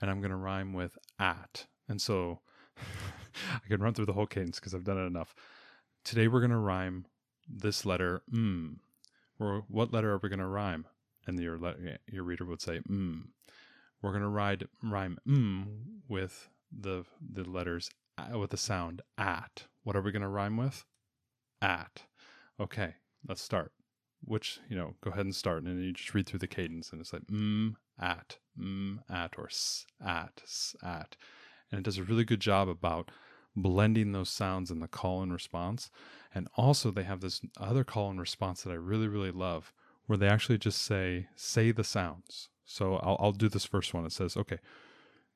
and 0.00 0.10
I'm 0.10 0.20
going 0.20 0.30
to 0.30 0.36
rhyme 0.36 0.72
with 0.72 0.98
at. 1.18 1.66
And 1.88 2.00
so 2.00 2.40
I 2.78 3.68
can 3.68 3.82
run 3.82 3.94
through 3.94 4.06
the 4.06 4.12
whole 4.12 4.26
cadence 4.26 4.58
because 4.58 4.74
I've 4.74 4.84
done 4.84 4.98
it 4.98 5.06
enough. 5.06 5.34
Today 6.04 6.28
we're 6.28 6.40
going 6.40 6.50
to 6.50 6.56
rhyme 6.56 7.06
this 7.48 7.84
letter 7.84 8.22
mm. 8.32 8.76
Or 9.38 9.64
what 9.68 9.92
letter 9.92 10.12
are 10.12 10.20
we 10.22 10.28
going 10.28 10.38
to 10.38 10.46
rhyme? 10.46 10.86
And 11.26 11.38
your 11.40 11.58
le- 11.58 11.76
your 12.06 12.24
reader 12.24 12.44
would 12.44 12.60
say 12.60 12.80
mm. 12.88 13.22
We're 14.02 14.12
going 14.12 14.22
to 14.22 14.28
ride 14.28 14.66
rhyme 14.82 15.18
mm 15.26 15.66
with 16.08 16.48
the 16.72 17.04
the 17.20 17.44
letters 17.44 17.90
with 18.34 18.50
the 18.50 18.56
sound 18.56 19.02
at. 19.18 19.64
What 19.82 19.96
are 19.96 20.02
we 20.02 20.12
going 20.12 20.22
to 20.22 20.28
rhyme 20.28 20.56
with? 20.56 20.84
At. 21.62 22.02
Okay, 22.58 22.94
let's 23.28 23.42
start. 23.42 23.72
Which, 24.22 24.60
you 24.68 24.76
know, 24.76 24.94
go 25.02 25.10
ahead 25.10 25.24
and 25.24 25.34
start. 25.34 25.62
And 25.62 25.82
you 25.82 25.92
just 25.92 26.14
read 26.14 26.26
through 26.26 26.40
the 26.40 26.46
cadence 26.46 26.92
and 26.92 27.00
it's 27.00 27.12
like, 27.12 27.26
mm, 27.26 27.74
at, 27.98 28.38
mm, 28.58 28.98
at, 29.10 29.34
or 29.38 29.46
s, 29.46 29.86
at, 30.04 30.40
s, 30.42 30.74
at. 30.82 31.16
And 31.70 31.78
it 31.78 31.84
does 31.84 31.98
a 31.98 32.04
really 32.04 32.24
good 32.24 32.40
job 32.40 32.68
about 32.68 33.10
blending 33.56 34.12
those 34.12 34.28
sounds 34.28 34.70
in 34.70 34.80
the 34.80 34.88
call 34.88 35.22
and 35.22 35.32
response. 35.32 35.90
And 36.34 36.48
also, 36.56 36.90
they 36.90 37.02
have 37.04 37.20
this 37.20 37.40
other 37.58 37.84
call 37.84 38.10
and 38.10 38.20
response 38.20 38.62
that 38.62 38.70
I 38.70 38.74
really, 38.74 39.08
really 39.08 39.32
love 39.32 39.72
where 40.06 40.18
they 40.18 40.28
actually 40.28 40.58
just 40.58 40.82
say, 40.82 41.28
say 41.36 41.70
the 41.70 41.84
sounds. 41.84 42.48
So 42.64 42.96
I'll, 42.96 43.16
I'll 43.20 43.32
do 43.32 43.48
this 43.48 43.64
first 43.64 43.94
one. 43.94 44.04
It 44.04 44.12
says, 44.12 44.36
okay, 44.36 44.58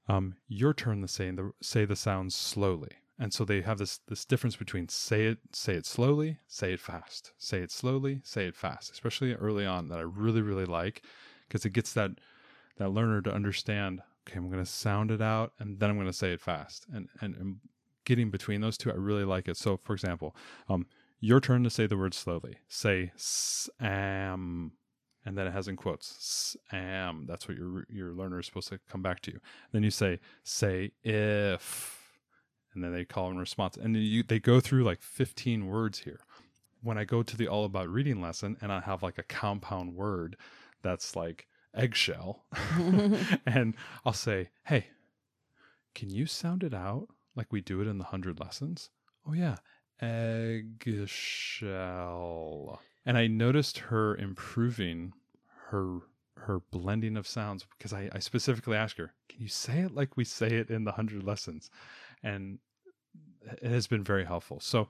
um, 0.08 0.34
your 0.48 0.74
turn 0.74 1.00
to 1.02 1.08
say 1.08 1.30
the, 1.30 1.52
say 1.62 1.84
the 1.84 1.96
sounds 1.96 2.34
slowly. 2.34 2.90
And 3.18 3.32
so 3.32 3.44
they 3.44 3.60
have 3.60 3.78
this 3.78 4.00
this 4.08 4.24
difference 4.24 4.56
between 4.56 4.88
say 4.88 5.26
it 5.26 5.38
say 5.52 5.74
it 5.74 5.86
slowly 5.86 6.38
say 6.48 6.72
it 6.72 6.80
fast. 6.80 7.32
Say 7.38 7.58
it 7.60 7.70
slowly 7.70 8.20
say 8.24 8.46
it 8.46 8.56
fast 8.56 8.90
especially 8.90 9.34
early 9.34 9.64
on 9.64 9.88
that 9.88 9.98
i 9.98 10.02
really 10.02 10.42
really 10.42 10.64
like 10.64 11.02
because 11.46 11.64
it 11.64 11.70
gets 11.70 11.92
that 11.92 12.10
that 12.76 12.90
learner 12.90 13.22
to 13.22 13.32
understand 13.32 14.00
okay 14.26 14.36
i'm 14.36 14.50
going 14.50 14.62
to 14.62 14.68
sound 14.68 15.12
it 15.12 15.22
out 15.22 15.52
and 15.60 15.78
then 15.78 15.90
i'm 15.90 15.96
going 15.96 16.08
to 16.08 16.12
say 16.12 16.32
it 16.32 16.40
fast. 16.40 16.86
And, 16.92 17.08
and 17.20 17.36
and 17.36 17.56
getting 18.04 18.30
between 18.30 18.60
those 18.60 18.76
two 18.76 18.90
i 18.90 18.94
really 18.94 19.24
like 19.24 19.46
it. 19.46 19.56
So 19.56 19.76
for 19.76 19.92
example 19.92 20.34
um 20.68 20.86
your 21.20 21.40
turn 21.40 21.62
to 21.64 21.70
say 21.70 21.86
the 21.86 21.96
word 21.96 22.14
slowly. 22.14 22.56
Say 22.68 23.12
sam 23.16 24.72
and 25.24 25.36
then 25.36 25.46
it 25.46 25.52
has 25.52 25.68
in 25.68 25.76
quotes 25.76 26.56
sam 26.70 27.24
that's 27.26 27.48
what 27.48 27.56
your 27.56 27.86
your 27.88 28.12
learner 28.12 28.40
is 28.40 28.46
supposed 28.46 28.68
to 28.68 28.78
come 28.88 29.02
back 29.02 29.20
to 29.20 29.32
you. 29.32 29.40
Then 29.72 29.82
you 29.82 29.90
say 29.90 30.20
say 30.42 30.92
if 31.02 32.00
and 32.74 32.82
then 32.82 32.92
they 32.92 33.04
call 33.04 33.30
in 33.30 33.38
response. 33.38 33.76
And 33.76 33.96
you, 33.96 34.24
they 34.24 34.40
go 34.40 34.58
through 34.58 34.82
like 34.82 35.00
15 35.00 35.66
words 35.66 36.00
here. 36.00 36.20
When 36.82 36.98
i 36.98 37.04
go 37.04 37.22
to 37.22 37.36
the 37.36 37.48
all 37.48 37.64
about 37.64 37.88
reading 37.88 38.20
lesson 38.20 38.58
and 38.60 38.70
i 38.70 38.80
have 38.80 39.02
like 39.02 39.16
a 39.16 39.22
compound 39.22 39.94
word 39.94 40.36
that's 40.82 41.16
like 41.16 41.46
eggshell 41.74 42.44
and 43.46 43.74
i'll 44.04 44.12
say 44.12 44.50
hey 44.66 44.88
can 45.94 46.10
you 46.10 46.26
sound 46.26 46.62
it 46.62 46.74
out 46.74 47.08
like 47.34 47.50
we 47.50 47.62
do 47.62 47.80
it 47.80 47.86
in 47.86 47.96
the 47.98 48.04
100 48.04 48.38
lessons? 48.38 48.90
Oh 49.26 49.32
yeah 49.32 49.56
eggshell 50.00 51.10
and 53.04 53.16
i 53.18 53.26
noticed 53.26 53.78
her 53.78 54.16
improving 54.16 55.12
her 55.70 56.00
her 56.36 56.60
blending 56.70 57.16
of 57.16 57.26
sounds 57.26 57.64
because 57.78 57.94
I, 57.94 58.10
I 58.12 58.18
specifically 58.18 58.76
asked 58.76 58.98
her 58.98 59.14
can 59.30 59.40
you 59.40 59.48
say 59.48 59.80
it 59.80 59.94
like 59.94 60.16
we 60.16 60.24
say 60.24 60.48
it 60.48 60.68
in 60.68 60.84
the 60.84 60.90
100 60.90 61.22
lessons 61.22 61.70
and 62.22 62.58
it 63.62 63.70
has 63.70 63.86
been 63.86 64.02
very 64.02 64.24
helpful. 64.24 64.60
So, 64.60 64.88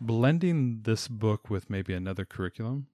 blending 0.00 0.80
this 0.82 1.08
book 1.08 1.50
with 1.50 1.70
maybe 1.70 1.94
another 1.94 2.24
curriculum 2.24 2.88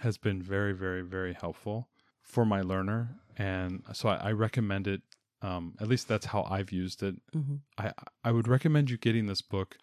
has 0.00 0.18
been 0.18 0.42
very, 0.42 0.72
very, 0.72 1.02
very 1.02 1.32
helpful 1.32 1.88
for 2.22 2.44
my 2.44 2.60
learner, 2.60 3.16
and 3.36 3.82
so 3.92 4.08
I, 4.08 4.16
I 4.16 4.32
recommend 4.32 4.86
it. 4.86 5.02
Um, 5.40 5.76
at 5.80 5.86
least 5.86 6.08
that's 6.08 6.26
how 6.26 6.42
I've 6.50 6.72
used 6.72 7.02
it. 7.02 7.14
Mm-hmm. 7.34 7.56
I 7.78 7.92
I 8.24 8.32
would 8.32 8.48
recommend 8.48 8.90
you 8.90 8.98
getting 8.98 9.26
this 9.26 9.42
book 9.42 9.76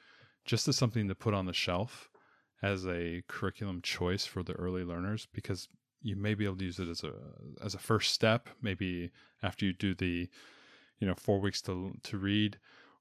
just 0.43 0.67
as 0.67 0.75
something 0.75 1.07
to 1.07 1.15
put 1.15 1.33
on 1.33 1.45
the 1.45 1.53
shelf 1.53 2.09
as 2.65 2.87
a 2.87 3.21
curriculum 3.27 3.79
choice 3.83 4.25
for 4.25 4.41
the 4.41 4.53
early 4.53 4.83
learners 4.83 5.27
because 5.31 5.67
you 6.01 6.15
may 6.15 6.33
be 6.33 6.45
able 6.45 6.57
to 6.57 6.65
use 6.65 6.79
it 6.79 6.89
as 6.89 7.03
a 7.03 7.13
as 7.63 7.75
a 7.75 7.77
first 7.77 8.11
step 8.11 8.49
maybe 8.59 9.11
after 9.43 9.65
you 9.67 9.73
do 9.73 9.93
the 9.93 10.27
you 10.99 11.07
know 11.07 11.13
4 11.13 11.39
weeks 11.39 11.61
to 11.61 11.93
to 12.01 12.17
read 12.17 12.57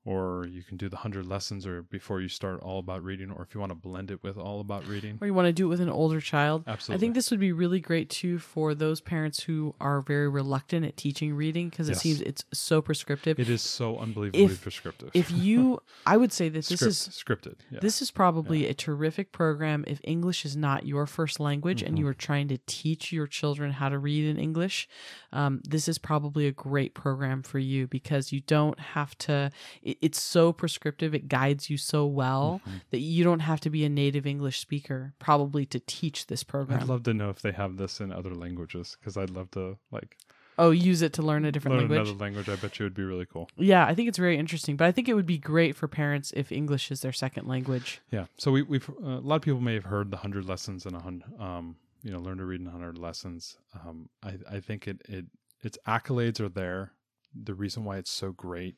or 0.06 0.46
you 0.50 0.62
can 0.62 0.76
do 0.76 0.88
the 0.88 0.96
100 0.96 1.26
lessons 1.26 1.66
or 1.66 1.82
before 1.82 2.20
you 2.20 2.28
start 2.28 2.60
all 2.60 2.78
about 2.78 3.02
reading 3.02 3.30
or 3.30 3.42
if 3.42 3.54
you 3.54 3.60
want 3.60 3.70
to 3.70 3.74
blend 3.74 4.10
it 4.10 4.22
with 4.22 4.36
all 4.36 4.60
about 4.60 4.86
reading 4.86 5.18
or 5.20 5.26
you 5.26 5.32
want 5.34 5.46
to 5.46 5.52
do 5.52 5.66
it 5.66 5.68
with 5.68 5.80
an 5.80 5.88
older 5.88 6.20
child 6.20 6.62
absolutely 6.66 6.98
i 6.98 7.00
think 7.00 7.14
this 7.14 7.30
would 7.30 7.40
be 7.40 7.52
really 7.52 7.80
great 7.80 8.10
too 8.10 8.38
for 8.38 8.74
those 8.74 9.00
parents 9.00 9.42
who 9.42 9.74
are 9.80 10.00
very 10.02 10.28
reluctant 10.28 10.84
at 10.84 10.96
teaching 10.96 11.34
reading 11.34 11.68
because 11.68 11.88
yes. 11.88 11.96
it 11.96 12.00
seems 12.00 12.20
it's 12.20 12.44
so 12.52 12.82
prescriptive 12.82 13.38
it 13.38 13.48
is 13.48 13.62
so 13.62 13.98
unbelievably 13.98 14.44
if, 14.44 14.62
prescriptive 14.62 15.10
if 15.14 15.30
you 15.30 15.80
i 16.06 16.16
would 16.16 16.32
say 16.32 16.48
that 16.48 16.66
this 16.66 16.80
Script, 16.80 16.90
is 16.90 17.08
scripted 17.10 17.56
yeah. 17.70 17.80
this 17.80 18.02
is 18.02 18.10
probably 18.10 18.64
yeah. 18.64 18.70
a 18.70 18.74
terrific 18.74 19.32
program 19.32 19.84
if 19.86 20.00
english 20.04 20.44
is 20.44 20.56
not 20.56 20.86
your 20.86 21.06
first 21.06 21.40
language 21.40 21.78
mm-hmm. 21.78 21.88
and 21.88 21.98
you 21.98 22.06
are 22.06 22.14
trying 22.14 22.48
to 22.48 22.58
teach 22.66 23.12
your 23.12 23.26
children 23.26 23.72
how 23.72 23.88
to 23.88 23.98
read 23.98 24.28
in 24.28 24.38
english 24.38 24.88
um, 25.34 25.60
this 25.64 25.88
is 25.88 25.98
probably 25.98 26.46
a 26.46 26.52
great 26.52 26.94
program 26.94 27.42
for 27.42 27.58
you 27.58 27.86
because 27.86 28.32
you 28.32 28.40
don't 28.40 28.78
have 28.78 29.16
to 29.18 29.50
it, 29.82 29.98
it's 30.00 30.20
so 30.20 30.52
prescriptive 30.52 31.14
it 31.14 31.28
guides 31.28 31.68
you 31.68 31.76
so 31.76 32.06
well 32.06 32.62
mm-hmm. 32.66 32.78
that 32.90 33.00
you 33.00 33.22
don't 33.24 33.40
have 33.40 33.60
to 33.60 33.68
be 33.68 33.84
a 33.84 33.88
native 33.88 34.26
english 34.26 34.60
speaker 34.60 35.12
probably 35.18 35.66
to 35.66 35.80
teach 35.80 36.28
this 36.28 36.42
program 36.42 36.80
i'd 36.80 36.88
love 36.88 37.02
to 37.02 37.12
know 37.12 37.28
if 37.28 37.42
they 37.42 37.52
have 37.52 37.76
this 37.76 38.00
in 38.00 38.12
other 38.12 38.34
languages 38.34 38.96
because 38.98 39.16
i'd 39.16 39.30
love 39.30 39.50
to 39.50 39.76
like 39.90 40.16
Oh, 40.56 40.70
use 40.70 41.02
it 41.02 41.12
to 41.14 41.22
learn 41.22 41.44
a 41.44 41.52
different 41.52 41.78
learn 41.78 41.88
language. 41.88 42.08
Another 42.08 42.24
language, 42.24 42.48
I 42.48 42.56
bet 42.56 42.78
you 42.78 42.84
would 42.84 42.94
be 42.94 43.02
really 43.02 43.26
cool. 43.26 43.50
Yeah, 43.56 43.86
I 43.86 43.94
think 43.94 44.08
it's 44.08 44.18
very 44.18 44.38
interesting, 44.38 44.76
but 44.76 44.86
I 44.86 44.92
think 44.92 45.08
it 45.08 45.14
would 45.14 45.26
be 45.26 45.38
great 45.38 45.74
for 45.74 45.88
parents 45.88 46.32
if 46.36 46.52
English 46.52 46.90
is 46.90 47.00
their 47.00 47.12
second 47.12 47.48
language. 47.48 48.00
Yeah, 48.10 48.26
so 48.36 48.52
we, 48.52 48.62
we've 48.62 48.88
uh, 48.88 49.18
a 49.18 49.20
lot 49.20 49.36
of 49.36 49.42
people 49.42 49.60
may 49.60 49.74
have 49.74 49.84
heard 49.84 50.10
the 50.10 50.18
hundred 50.18 50.46
lessons 50.46 50.86
and 50.86 50.94
a 50.94 51.00
hundred, 51.00 51.24
um, 51.40 51.76
you 52.04 52.12
know, 52.12 52.20
learn 52.20 52.38
to 52.38 52.44
read 52.44 52.60
in 52.60 52.66
hundred 52.66 52.98
lessons. 52.98 53.56
Um, 53.74 54.08
I 54.22 54.34
I 54.48 54.60
think 54.60 54.86
it 54.86 55.02
it 55.08 55.26
its 55.62 55.78
accolades 55.88 56.38
are 56.38 56.48
there. 56.48 56.92
The 57.34 57.54
reason 57.54 57.84
why 57.84 57.96
it's 57.96 58.12
so 58.12 58.30
great 58.30 58.76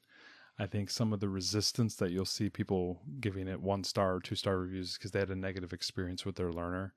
I 0.58 0.66
think 0.66 0.90
some 0.90 1.12
of 1.12 1.20
the 1.20 1.28
resistance 1.28 1.96
that 1.96 2.10
you'll 2.10 2.24
see 2.24 2.48
people 2.48 3.00
giving 3.20 3.46
it 3.46 3.60
one 3.60 3.84
star 3.84 4.14
or 4.14 4.20
two 4.20 4.34
star 4.34 4.58
reviews 4.58 4.94
because 4.94 5.10
they 5.10 5.18
had 5.18 5.30
a 5.30 5.36
negative 5.36 5.72
experience 5.72 6.24
with 6.24 6.36
their 6.36 6.52
learner. 6.52 6.94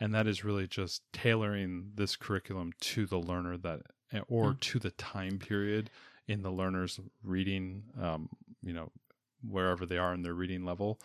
And 0.00 0.14
that 0.14 0.26
is 0.26 0.44
really 0.44 0.66
just 0.66 1.02
tailoring 1.12 1.92
this 1.94 2.16
curriculum 2.16 2.72
to 2.80 3.06
the 3.06 3.18
learner 3.18 3.58
that, 3.58 3.82
eh, 4.12 4.20
or 4.28 4.52
mm. 4.52 4.60
to 4.60 4.78
the 4.78 4.90
time 4.92 5.38
period 5.38 5.90
in 6.26 6.42
the 6.42 6.50
learner's 6.50 6.98
reading, 7.22 7.84
um, 8.00 8.28
you 8.62 8.72
know, 8.72 8.90
wherever 9.46 9.84
they 9.84 9.98
are 9.98 10.14
in 10.14 10.22
their 10.22 10.34
reading 10.34 10.64
level. 10.64 10.98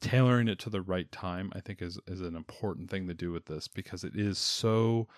Tailoring 0.00 0.48
it 0.48 0.58
to 0.60 0.70
the 0.70 0.80
right 0.80 1.10
time, 1.10 1.52
I 1.54 1.60
think, 1.60 1.82
is, 1.82 1.98
is 2.06 2.20
an 2.20 2.36
important 2.36 2.90
thing 2.90 3.08
to 3.08 3.14
do 3.14 3.32
with 3.32 3.46
this 3.46 3.68
because 3.68 4.04
it 4.04 4.14
is 4.14 4.38
so 4.38 5.08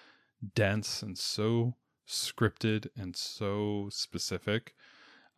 dense 0.54 1.02
and 1.02 1.18
so 1.18 1.74
scripted 2.06 2.88
and 2.96 3.14
so 3.14 3.88
specific 3.90 4.74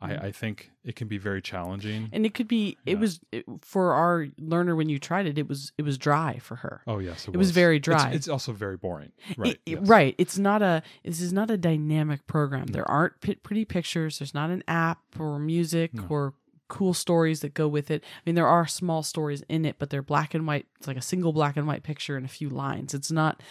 I, 0.02 0.10
mm. 0.10 0.24
I 0.24 0.32
think 0.32 0.70
it 0.84 0.96
can 0.96 1.06
be 1.06 1.16
very 1.16 1.40
challenging. 1.40 2.08
And 2.12 2.26
it 2.26 2.34
could 2.34 2.48
be. 2.48 2.76
It 2.84 2.98
was 2.98 3.20
it, 3.30 3.44
for 3.62 3.94
our 3.94 4.26
learner 4.36 4.74
when 4.74 4.88
you 4.88 4.98
tried 4.98 5.26
it. 5.26 5.38
It 5.38 5.48
was 5.48 5.72
it 5.78 5.82
was 5.82 5.96
dry 5.96 6.38
for 6.38 6.56
her. 6.56 6.82
Oh 6.88 6.98
yes, 6.98 7.28
it, 7.28 7.34
it 7.34 7.38
was. 7.38 7.48
was. 7.48 7.50
very 7.52 7.78
dry. 7.78 8.08
It's, 8.08 8.16
it's, 8.16 8.28
also 8.28 8.52
very 8.52 8.76
boring. 8.76 9.12
Right. 9.36 9.60
It, 9.64 9.78
yes. 9.78 9.80
Right. 9.82 10.14
It's 10.18 10.38
not 10.38 10.60
a. 10.60 10.82
This 11.04 11.20
is 11.20 11.32
not 11.32 11.50
a 11.50 11.56
dynamic 11.56 12.26
program. 12.26 12.66
No. 12.66 12.72
There 12.72 12.90
aren't 12.90 13.20
p- 13.20 13.36
pretty 13.36 13.64
pictures. 13.64 14.18
There's 14.18 14.34
not 14.34 14.50
an 14.50 14.64
app 14.66 14.98
or 15.18 15.38
music 15.38 15.94
no. 15.94 16.06
or 16.08 16.34
cool 16.72 16.94
stories 16.94 17.40
that 17.40 17.52
go 17.52 17.68
with 17.68 17.90
it. 17.90 18.02
I 18.02 18.20
mean, 18.24 18.34
there 18.34 18.48
are 18.48 18.66
small 18.66 19.02
stories 19.02 19.44
in 19.46 19.66
it, 19.66 19.76
but 19.78 19.90
they're 19.90 20.02
black 20.02 20.32
and 20.32 20.46
white. 20.46 20.66
It's 20.78 20.86
like 20.86 20.96
a 20.96 21.02
single 21.02 21.34
black 21.34 21.58
and 21.58 21.66
white 21.66 21.82
picture 21.82 22.16
and 22.16 22.24
a 22.24 22.30
few 22.30 22.48
lines. 22.48 22.94
It's 22.94 23.12
not. 23.12 23.42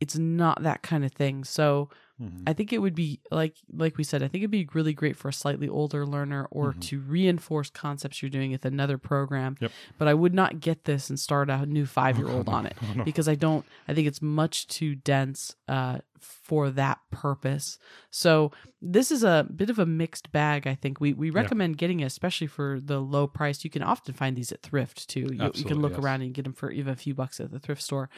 It's 0.00 0.16
not 0.16 0.62
that 0.62 0.82
kind 0.82 1.04
of 1.04 1.12
thing. 1.12 1.44
So 1.44 1.90
Mm-hmm. 2.22 2.44
I 2.46 2.52
think 2.52 2.72
it 2.72 2.78
would 2.78 2.94
be 2.94 3.20
like 3.32 3.56
like 3.72 3.98
we 3.98 4.04
said, 4.04 4.22
I 4.22 4.28
think 4.28 4.42
it'd 4.42 4.50
be 4.50 4.68
really 4.72 4.92
great 4.92 5.16
for 5.16 5.28
a 5.28 5.32
slightly 5.32 5.68
older 5.68 6.06
learner 6.06 6.46
or 6.50 6.70
mm-hmm. 6.70 6.80
to 6.80 7.00
reinforce 7.00 7.70
concepts 7.70 8.22
you're 8.22 8.30
doing 8.30 8.52
with 8.52 8.64
another 8.64 8.98
program. 8.98 9.56
Yep. 9.60 9.72
But 9.98 10.08
I 10.08 10.14
would 10.14 10.32
not 10.32 10.60
get 10.60 10.84
this 10.84 11.10
and 11.10 11.18
start 11.18 11.50
a 11.50 11.66
new 11.66 11.86
five 11.86 12.16
year 12.16 12.28
old 12.28 12.48
on 12.50 12.66
it 12.66 12.76
oh, 12.80 12.94
no. 12.98 13.04
because 13.04 13.28
I 13.28 13.34
don't 13.34 13.64
I 13.88 13.94
think 13.94 14.06
it's 14.06 14.22
much 14.22 14.68
too 14.68 14.94
dense 14.94 15.56
uh, 15.66 15.98
for 16.20 16.70
that 16.70 16.98
purpose. 17.10 17.78
So 18.10 18.52
this 18.80 19.10
is 19.10 19.24
a 19.24 19.46
bit 19.54 19.70
of 19.70 19.78
a 19.78 19.86
mixed 19.86 20.30
bag. 20.30 20.66
I 20.68 20.74
think 20.74 21.00
we 21.00 21.12
we 21.12 21.30
recommend 21.30 21.74
yeah. 21.74 21.78
getting 21.78 22.00
it, 22.00 22.06
especially 22.06 22.46
for 22.46 22.78
the 22.80 23.00
low 23.00 23.26
price. 23.26 23.64
You 23.64 23.70
can 23.70 23.82
often 23.82 24.14
find 24.14 24.36
these 24.36 24.52
at 24.52 24.62
thrift 24.62 25.08
too. 25.08 25.28
You, 25.32 25.50
you 25.54 25.64
can 25.64 25.80
look 25.80 25.92
yes. 25.92 26.00
around 26.00 26.22
and 26.22 26.32
get 26.32 26.44
them 26.44 26.52
for 26.52 26.70
even 26.70 26.92
a 26.92 26.96
few 26.96 27.14
bucks 27.14 27.40
at 27.40 27.50
the 27.50 27.58
thrift 27.58 27.82
store. 27.82 28.08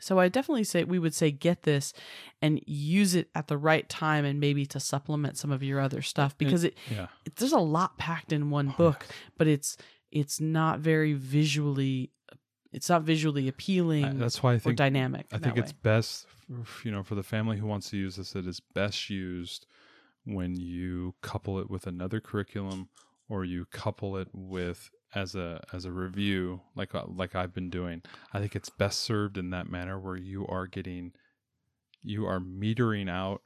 So 0.00 0.18
I 0.18 0.28
definitely 0.28 0.64
say 0.64 0.84
we 0.84 0.98
would 0.98 1.14
say 1.14 1.30
get 1.30 1.62
this 1.62 1.92
and 2.42 2.60
use 2.66 3.14
it 3.14 3.28
at 3.34 3.48
the 3.48 3.58
right 3.58 3.88
time 3.88 4.24
and 4.24 4.40
maybe 4.40 4.66
to 4.66 4.80
supplement 4.80 5.36
some 5.36 5.50
of 5.50 5.62
your 5.62 5.80
other 5.80 6.02
stuff 6.02 6.36
because 6.38 6.64
it, 6.64 6.76
yeah. 6.90 7.06
it 7.24 7.36
there's 7.36 7.52
a 7.52 7.58
lot 7.58 7.98
packed 7.98 8.32
in 8.32 8.50
one 8.50 8.70
oh, 8.70 8.76
book, 8.76 9.06
but 9.36 9.46
it's 9.46 9.76
it's 10.10 10.40
not 10.40 10.80
very 10.80 11.12
visually 11.12 12.10
it's 12.72 12.88
not 12.88 13.02
visually 13.02 13.48
appealing. 13.48 14.04
I, 14.04 14.12
that's 14.12 14.42
why 14.42 14.54
I 14.54 14.58
think 14.58 14.76
dynamic. 14.76 15.26
I 15.32 15.38
think 15.38 15.56
it's 15.56 15.72
way. 15.72 15.78
best, 15.82 16.26
you 16.84 16.90
know, 16.90 17.02
for 17.02 17.14
the 17.16 17.22
family 17.22 17.56
who 17.56 17.66
wants 17.66 17.90
to 17.90 17.96
use 17.96 18.16
this. 18.16 18.34
It 18.36 18.46
is 18.46 18.60
best 18.60 19.10
used 19.10 19.66
when 20.24 20.54
you 20.56 21.14
couple 21.22 21.58
it 21.58 21.68
with 21.68 21.86
another 21.86 22.20
curriculum 22.20 22.88
or 23.28 23.44
you 23.44 23.64
couple 23.66 24.16
it 24.16 24.28
with 24.32 24.90
as 25.14 25.34
a 25.34 25.62
as 25.72 25.84
a 25.84 25.92
review 25.92 26.60
like 26.76 26.94
uh, 26.94 27.04
like 27.06 27.34
I've 27.34 27.54
been 27.54 27.70
doing. 27.70 28.02
I 28.32 28.38
think 28.38 28.54
it's 28.54 28.70
best 28.70 29.00
served 29.00 29.36
in 29.36 29.50
that 29.50 29.70
manner 29.70 29.98
where 29.98 30.16
you 30.16 30.46
are 30.46 30.66
getting 30.66 31.12
you 32.02 32.26
are 32.26 32.40
metering 32.40 33.10
out 33.10 33.42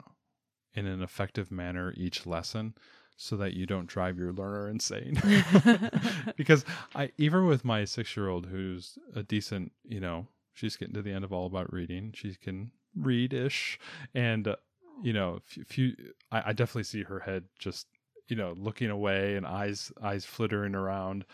in 0.75 0.87
an 0.87 1.03
effective 1.03 1.51
manner 1.51 1.93
each 1.97 2.27
lesson 2.27 2.75
so 3.17 3.37
that 3.37 3.55
you 3.55 3.65
don't 3.65 3.87
drive 3.87 4.19
your 4.19 4.33
learner 4.33 4.69
insane. 4.69 5.21
because 6.37 6.65
I 6.95 7.13
even 7.19 7.47
with 7.47 7.65
my 7.65 7.83
6-year-old 7.83 8.47
who's 8.47 8.99
a 9.15 9.23
decent, 9.23 9.73
you 9.85 10.01
know, 10.01 10.27
she's 10.53 10.77
getting 10.77 10.95
to 10.95 11.03
the 11.03 11.13
end 11.13 11.25
of 11.25 11.33
all 11.33 11.47
about 11.47 11.73
reading. 11.73 12.13
She 12.15 12.35
can 12.35 12.73
read 12.97 13.33
ish 13.33 13.79
and 14.15 14.49
uh, 14.49 14.57
you 15.03 15.13
know, 15.13 15.41
you 15.75 15.95
I, 16.31 16.51
I 16.51 16.53
definitely 16.53 16.85
see 16.85 17.03
her 17.05 17.21
head 17.21 17.45
just 17.59 17.87
you 18.29 18.37
know 18.37 18.55
looking 18.57 18.91
away 18.91 19.37
and 19.37 19.47
eyes 19.47 19.93
eyes 20.03 20.25
flittering 20.25 20.75
around 20.75 21.25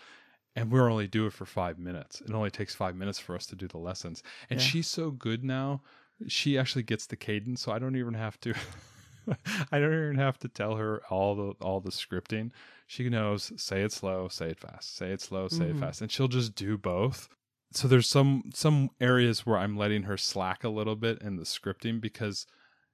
and 0.56 0.70
we're 0.72 0.90
only 0.90 1.06
do 1.06 1.26
it 1.26 1.32
for 1.32 1.46
five 1.46 1.78
minutes 1.78 2.20
it 2.20 2.32
only 2.32 2.50
takes 2.50 2.74
five 2.74 2.96
minutes 2.96 3.18
for 3.18 3.34
us 3.34 3.46
to 3.46 3.56
do 3.56 3.68
the 3.68 3.78
lessons 3.78 4.22
and 4.50 4.60
Yeah. 4.60 4.66
she's 4.66 4.86
so 4.88 5.10
good 5.10 5.44
now 5.44 5.82
she 6.28 6.58
actually 6.58 6.82
gets 6.82 7.06
the 7.06 7.16
cadence 7.16 7.62
so 7.62 7.72
i 7.72 7.78
don't 7.78 7.96
even 7.96 8.14
have 8.14 8.38
to 8.40 8.54
i 9.72 9.78
don't 9.78 9.92
even 9.92 10.16
have 10.16 10.38
to 10.38 10.48
tell 10.48 10.76
her 10.76 11.02
all 11.10 11.34
the 11.34 11.64
all 11.64 11.80
the 11.80 11.90
scripting 11.90 12.50
she 12.86 13.08
knows 13.08 13.52
say 13.56 13.82
it 13.82 13.92
slow 13.92 14.28
say 14.28 14.50
it 14.50 14.60
fast 14.60 14.96
say 14.96 15.10
it 15.12 15.20
slow 15.20 15.48
say 15.48 15.66
Mhm. 15.66 15.70
it 15.76 15.78
fast 15.78 16.00
and 16.00 16.10
she'll 16.10 16.28
just 16.28 16.54
do 16.54 16.76
both 16.76 17.28
so 17.72 17.86
there's 17.86 18.08
some 18.08 18.50
some 18.52 18.90
areas 19.00 19.46
where 19.46 19.58
i'm 19.58 19.76
letting 19.76 20.04
her 20.04 20.16
slack 20.16 20.64
a 20.64 20.68
little 20.68 20.96
bit 20.96 21.20
in 21.22 21.36
the 21.36 21.44
scripting 21.44 22.00
because 22.00 22.46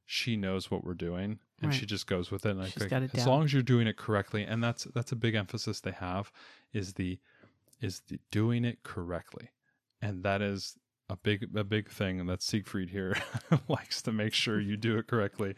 she 0.05 0.37
knows 0.37 0.71
what 0.71 0.85
we're 0.85 0.95
doing 0.95 1.39
and 1.63 1.71
Right. 1.71 1.75
she 1.81 1.87
just 1.87 2.07
goes 2.07 2.31
with 2.31 2.45
it 2.45 2.51
and 2.51 2.61
I 2.63 2.69
think 2.69 2.93
as 2.93 3.11
down. 3.13 3.27
long 3.27 3.45
as 3.45 3.53
you're 3.53 3.63
doing 3.63 3.87
it 3.87 3.97
correctly 3.97 4.45
and 4.45 4.63
that's 4.63 4.85
that's 4.95 5.11
a 5.13 5.17
big 5.17 5.35
emphasis 5.35 5.81
they 5.81 5.93
have 5.93 6.31
is 6.73 6.93
the 6.95 7.19
is 7.81 8.03
the 8.09 8.19
doing 8.31 8.65
it 8.65 8.83
correctly. 8.83 9.51
And 10.01 10.23
that 10.25 10.43
is 10.43 10.77
a 11.09 11.17
big 11.17 11.47
a 11.55 11.65
big 11.65 11.89
thing 11.89 12.19
and 12.19 12.29
that 12.29 12.43
siegfried 12.43 12.91
here 12.91 13.17
likes 13.69 14.03
to 14.03 14.13
make 14.13 14.33
sure 14.33 14.61
you 14.61 14.77
do 14.77 14.99
it 14.99 15.07
correctly. 15.07 15.55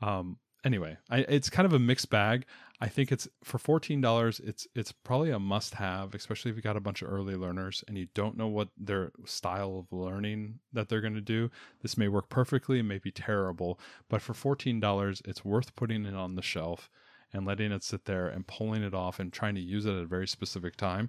Um 0.00 0.38
anyway 0.64 0.96
I, 1.10 1.18
it's 1.20 1.50
kind 1.50 1.66
of 1.66 1.72
a 1.72 1.78
mixed 1.78 2.10
bag. 2.10 2.44
I 2.80 2.88
think 2.88 3.10
it's 3.12 3.28
for 3.42 3.58
$14 3.58 4.40
it's 4.44 4.66
it's 4.74 4.92
probably 4.92 5.30
a 5.30 5.38
must 5.38 5.74
have 5.74 6.14
especially 6.14 6.50
if 6.50 6.56
you 6.56 6.62
got 6.62 6.76
a 6.76 6.80
bunch 6.80 7.00
of 7.00 7.10
early 7.10 7.36
learners 7.36 7.82
and 7.88 7.96
you 7.96 8.08
don't 8.14 8.36
know 8.36 8.48
what 8.48 8.68
their 8.76 9.12
style 9.24 9.78
of 9.78 9.96
learning 9.96 10.58
that 10.72 10.88
they're 10.88 11.00
going 11.00 11.14
to 11.14 11.20
do. 11.20 11.50
This 11.80 11.96
may 11.96 12.08
work 12.08 12.28
perfectly 12.28 12.80
it 12.80 12.84
may 12.84 12.98
be 12.98 13.12
terrible 13.12 13.80
but 14.08 14.20
for 14.20 14.34
$14 14.34 15.22
it's 15.24 15.44
worth 15.44 15.74
putting 15.74 16.04
it 16.04 16.14
on 16.14 16.34
the 16.34 16.42
shelf 16.42 16.90
and 17.32 17.46
letting 17.46 17.72
it 17.72 17.82
sit 17.82 18.04
there 18.04 18.28
and 18.28 18.46
pulling 18.46 18.82
it 18.82 18.94
off 18.94 19.18
and 19.18 19.32
trying 19.32 19.54
to 19.54 19.60
use 19.60 19.86
it 19.86 19.94
at 19.94 20.02
a 20.02 20.06
very 20.06 20.28
specific 20.28 20.76
time 20.76 21.08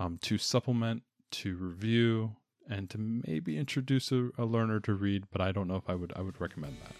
um, 0.00 0.18
to 0.22 0.36
supplement 0.36 1.04
to 1.30 1.56
review 1.56 2.34
and 2.68 2.90
to 2.90 2.98
maybe 2.98 3.56
introduce 3.56 4.10
a, 4.10 4.30
a 4.36 4.44
learner 4.44 4.80
to 4.80 4.94
read 4.94 5.24
but 5.30 5.40
i 5.40 5.52
don't 5.52 5.68
know 5.68 5.76
if 5.76 5.88
i 5.88 5.94
would 5.94 6.12
i 6.16 6.20
would 6.20 6.40
recommend 6.40 6.76
that 6.82 6.94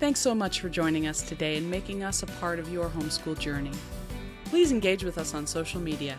Thanks 0.00 0.20
so 0.20 0.34
much 0.34 0.60
for 0.60 0.68
joining 0.68 1.06
us 1.06 1.22
today 1.22 1.56
and 1.56 1.70
making 1.70 2.02
us 2.02 2.22
a 2.22 2.26
part 2.26 2.58
of 2.58 2.68
your 2.68 2.88
homeschool 2.88 3.38
journey. 3.38 3.70
Please 4.46 4.72
engage 4.72 5.04
with 5.04 5.18
us 5.18 5.34
on 5.34 5.46
social 5.46 5.80
media. 5.80 6.18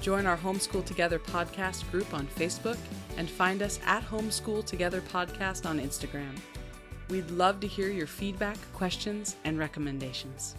Join 0.00 0.26
our 0.26 0.36
Homeschool 0.36 0.84
Together 0.84 1.18
podcast 1.18 1.88
group 1.90 2.12
on 2.14 2.26
Facebook 2.26 2.78
and 3.16 3.30
find 3.30 3.62
us 3.62 3.78
at 3.84 4.02
Homeschool 4.02 4.64
Together 4.64 5.02
Podcast 5.02 5.68
on 5.68 5.78
Instagram. 5.78 6.36
We'd 7.10 7.30
love 7.30 7.60
to 7.60 7.66
hear 7.66 7.90
your 7.90 8.06
feedback, 8.06 8.56
questions, 8.72 9.36
and 9.44 9.58
recommendations. 9.58 10.56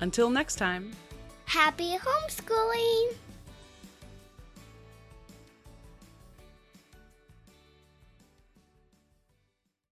Until 0.00 0.28
next 0.28 0.56
time. 0.56 0.90
Happy 1.46 1.96
homeschooling! 1.96 3.14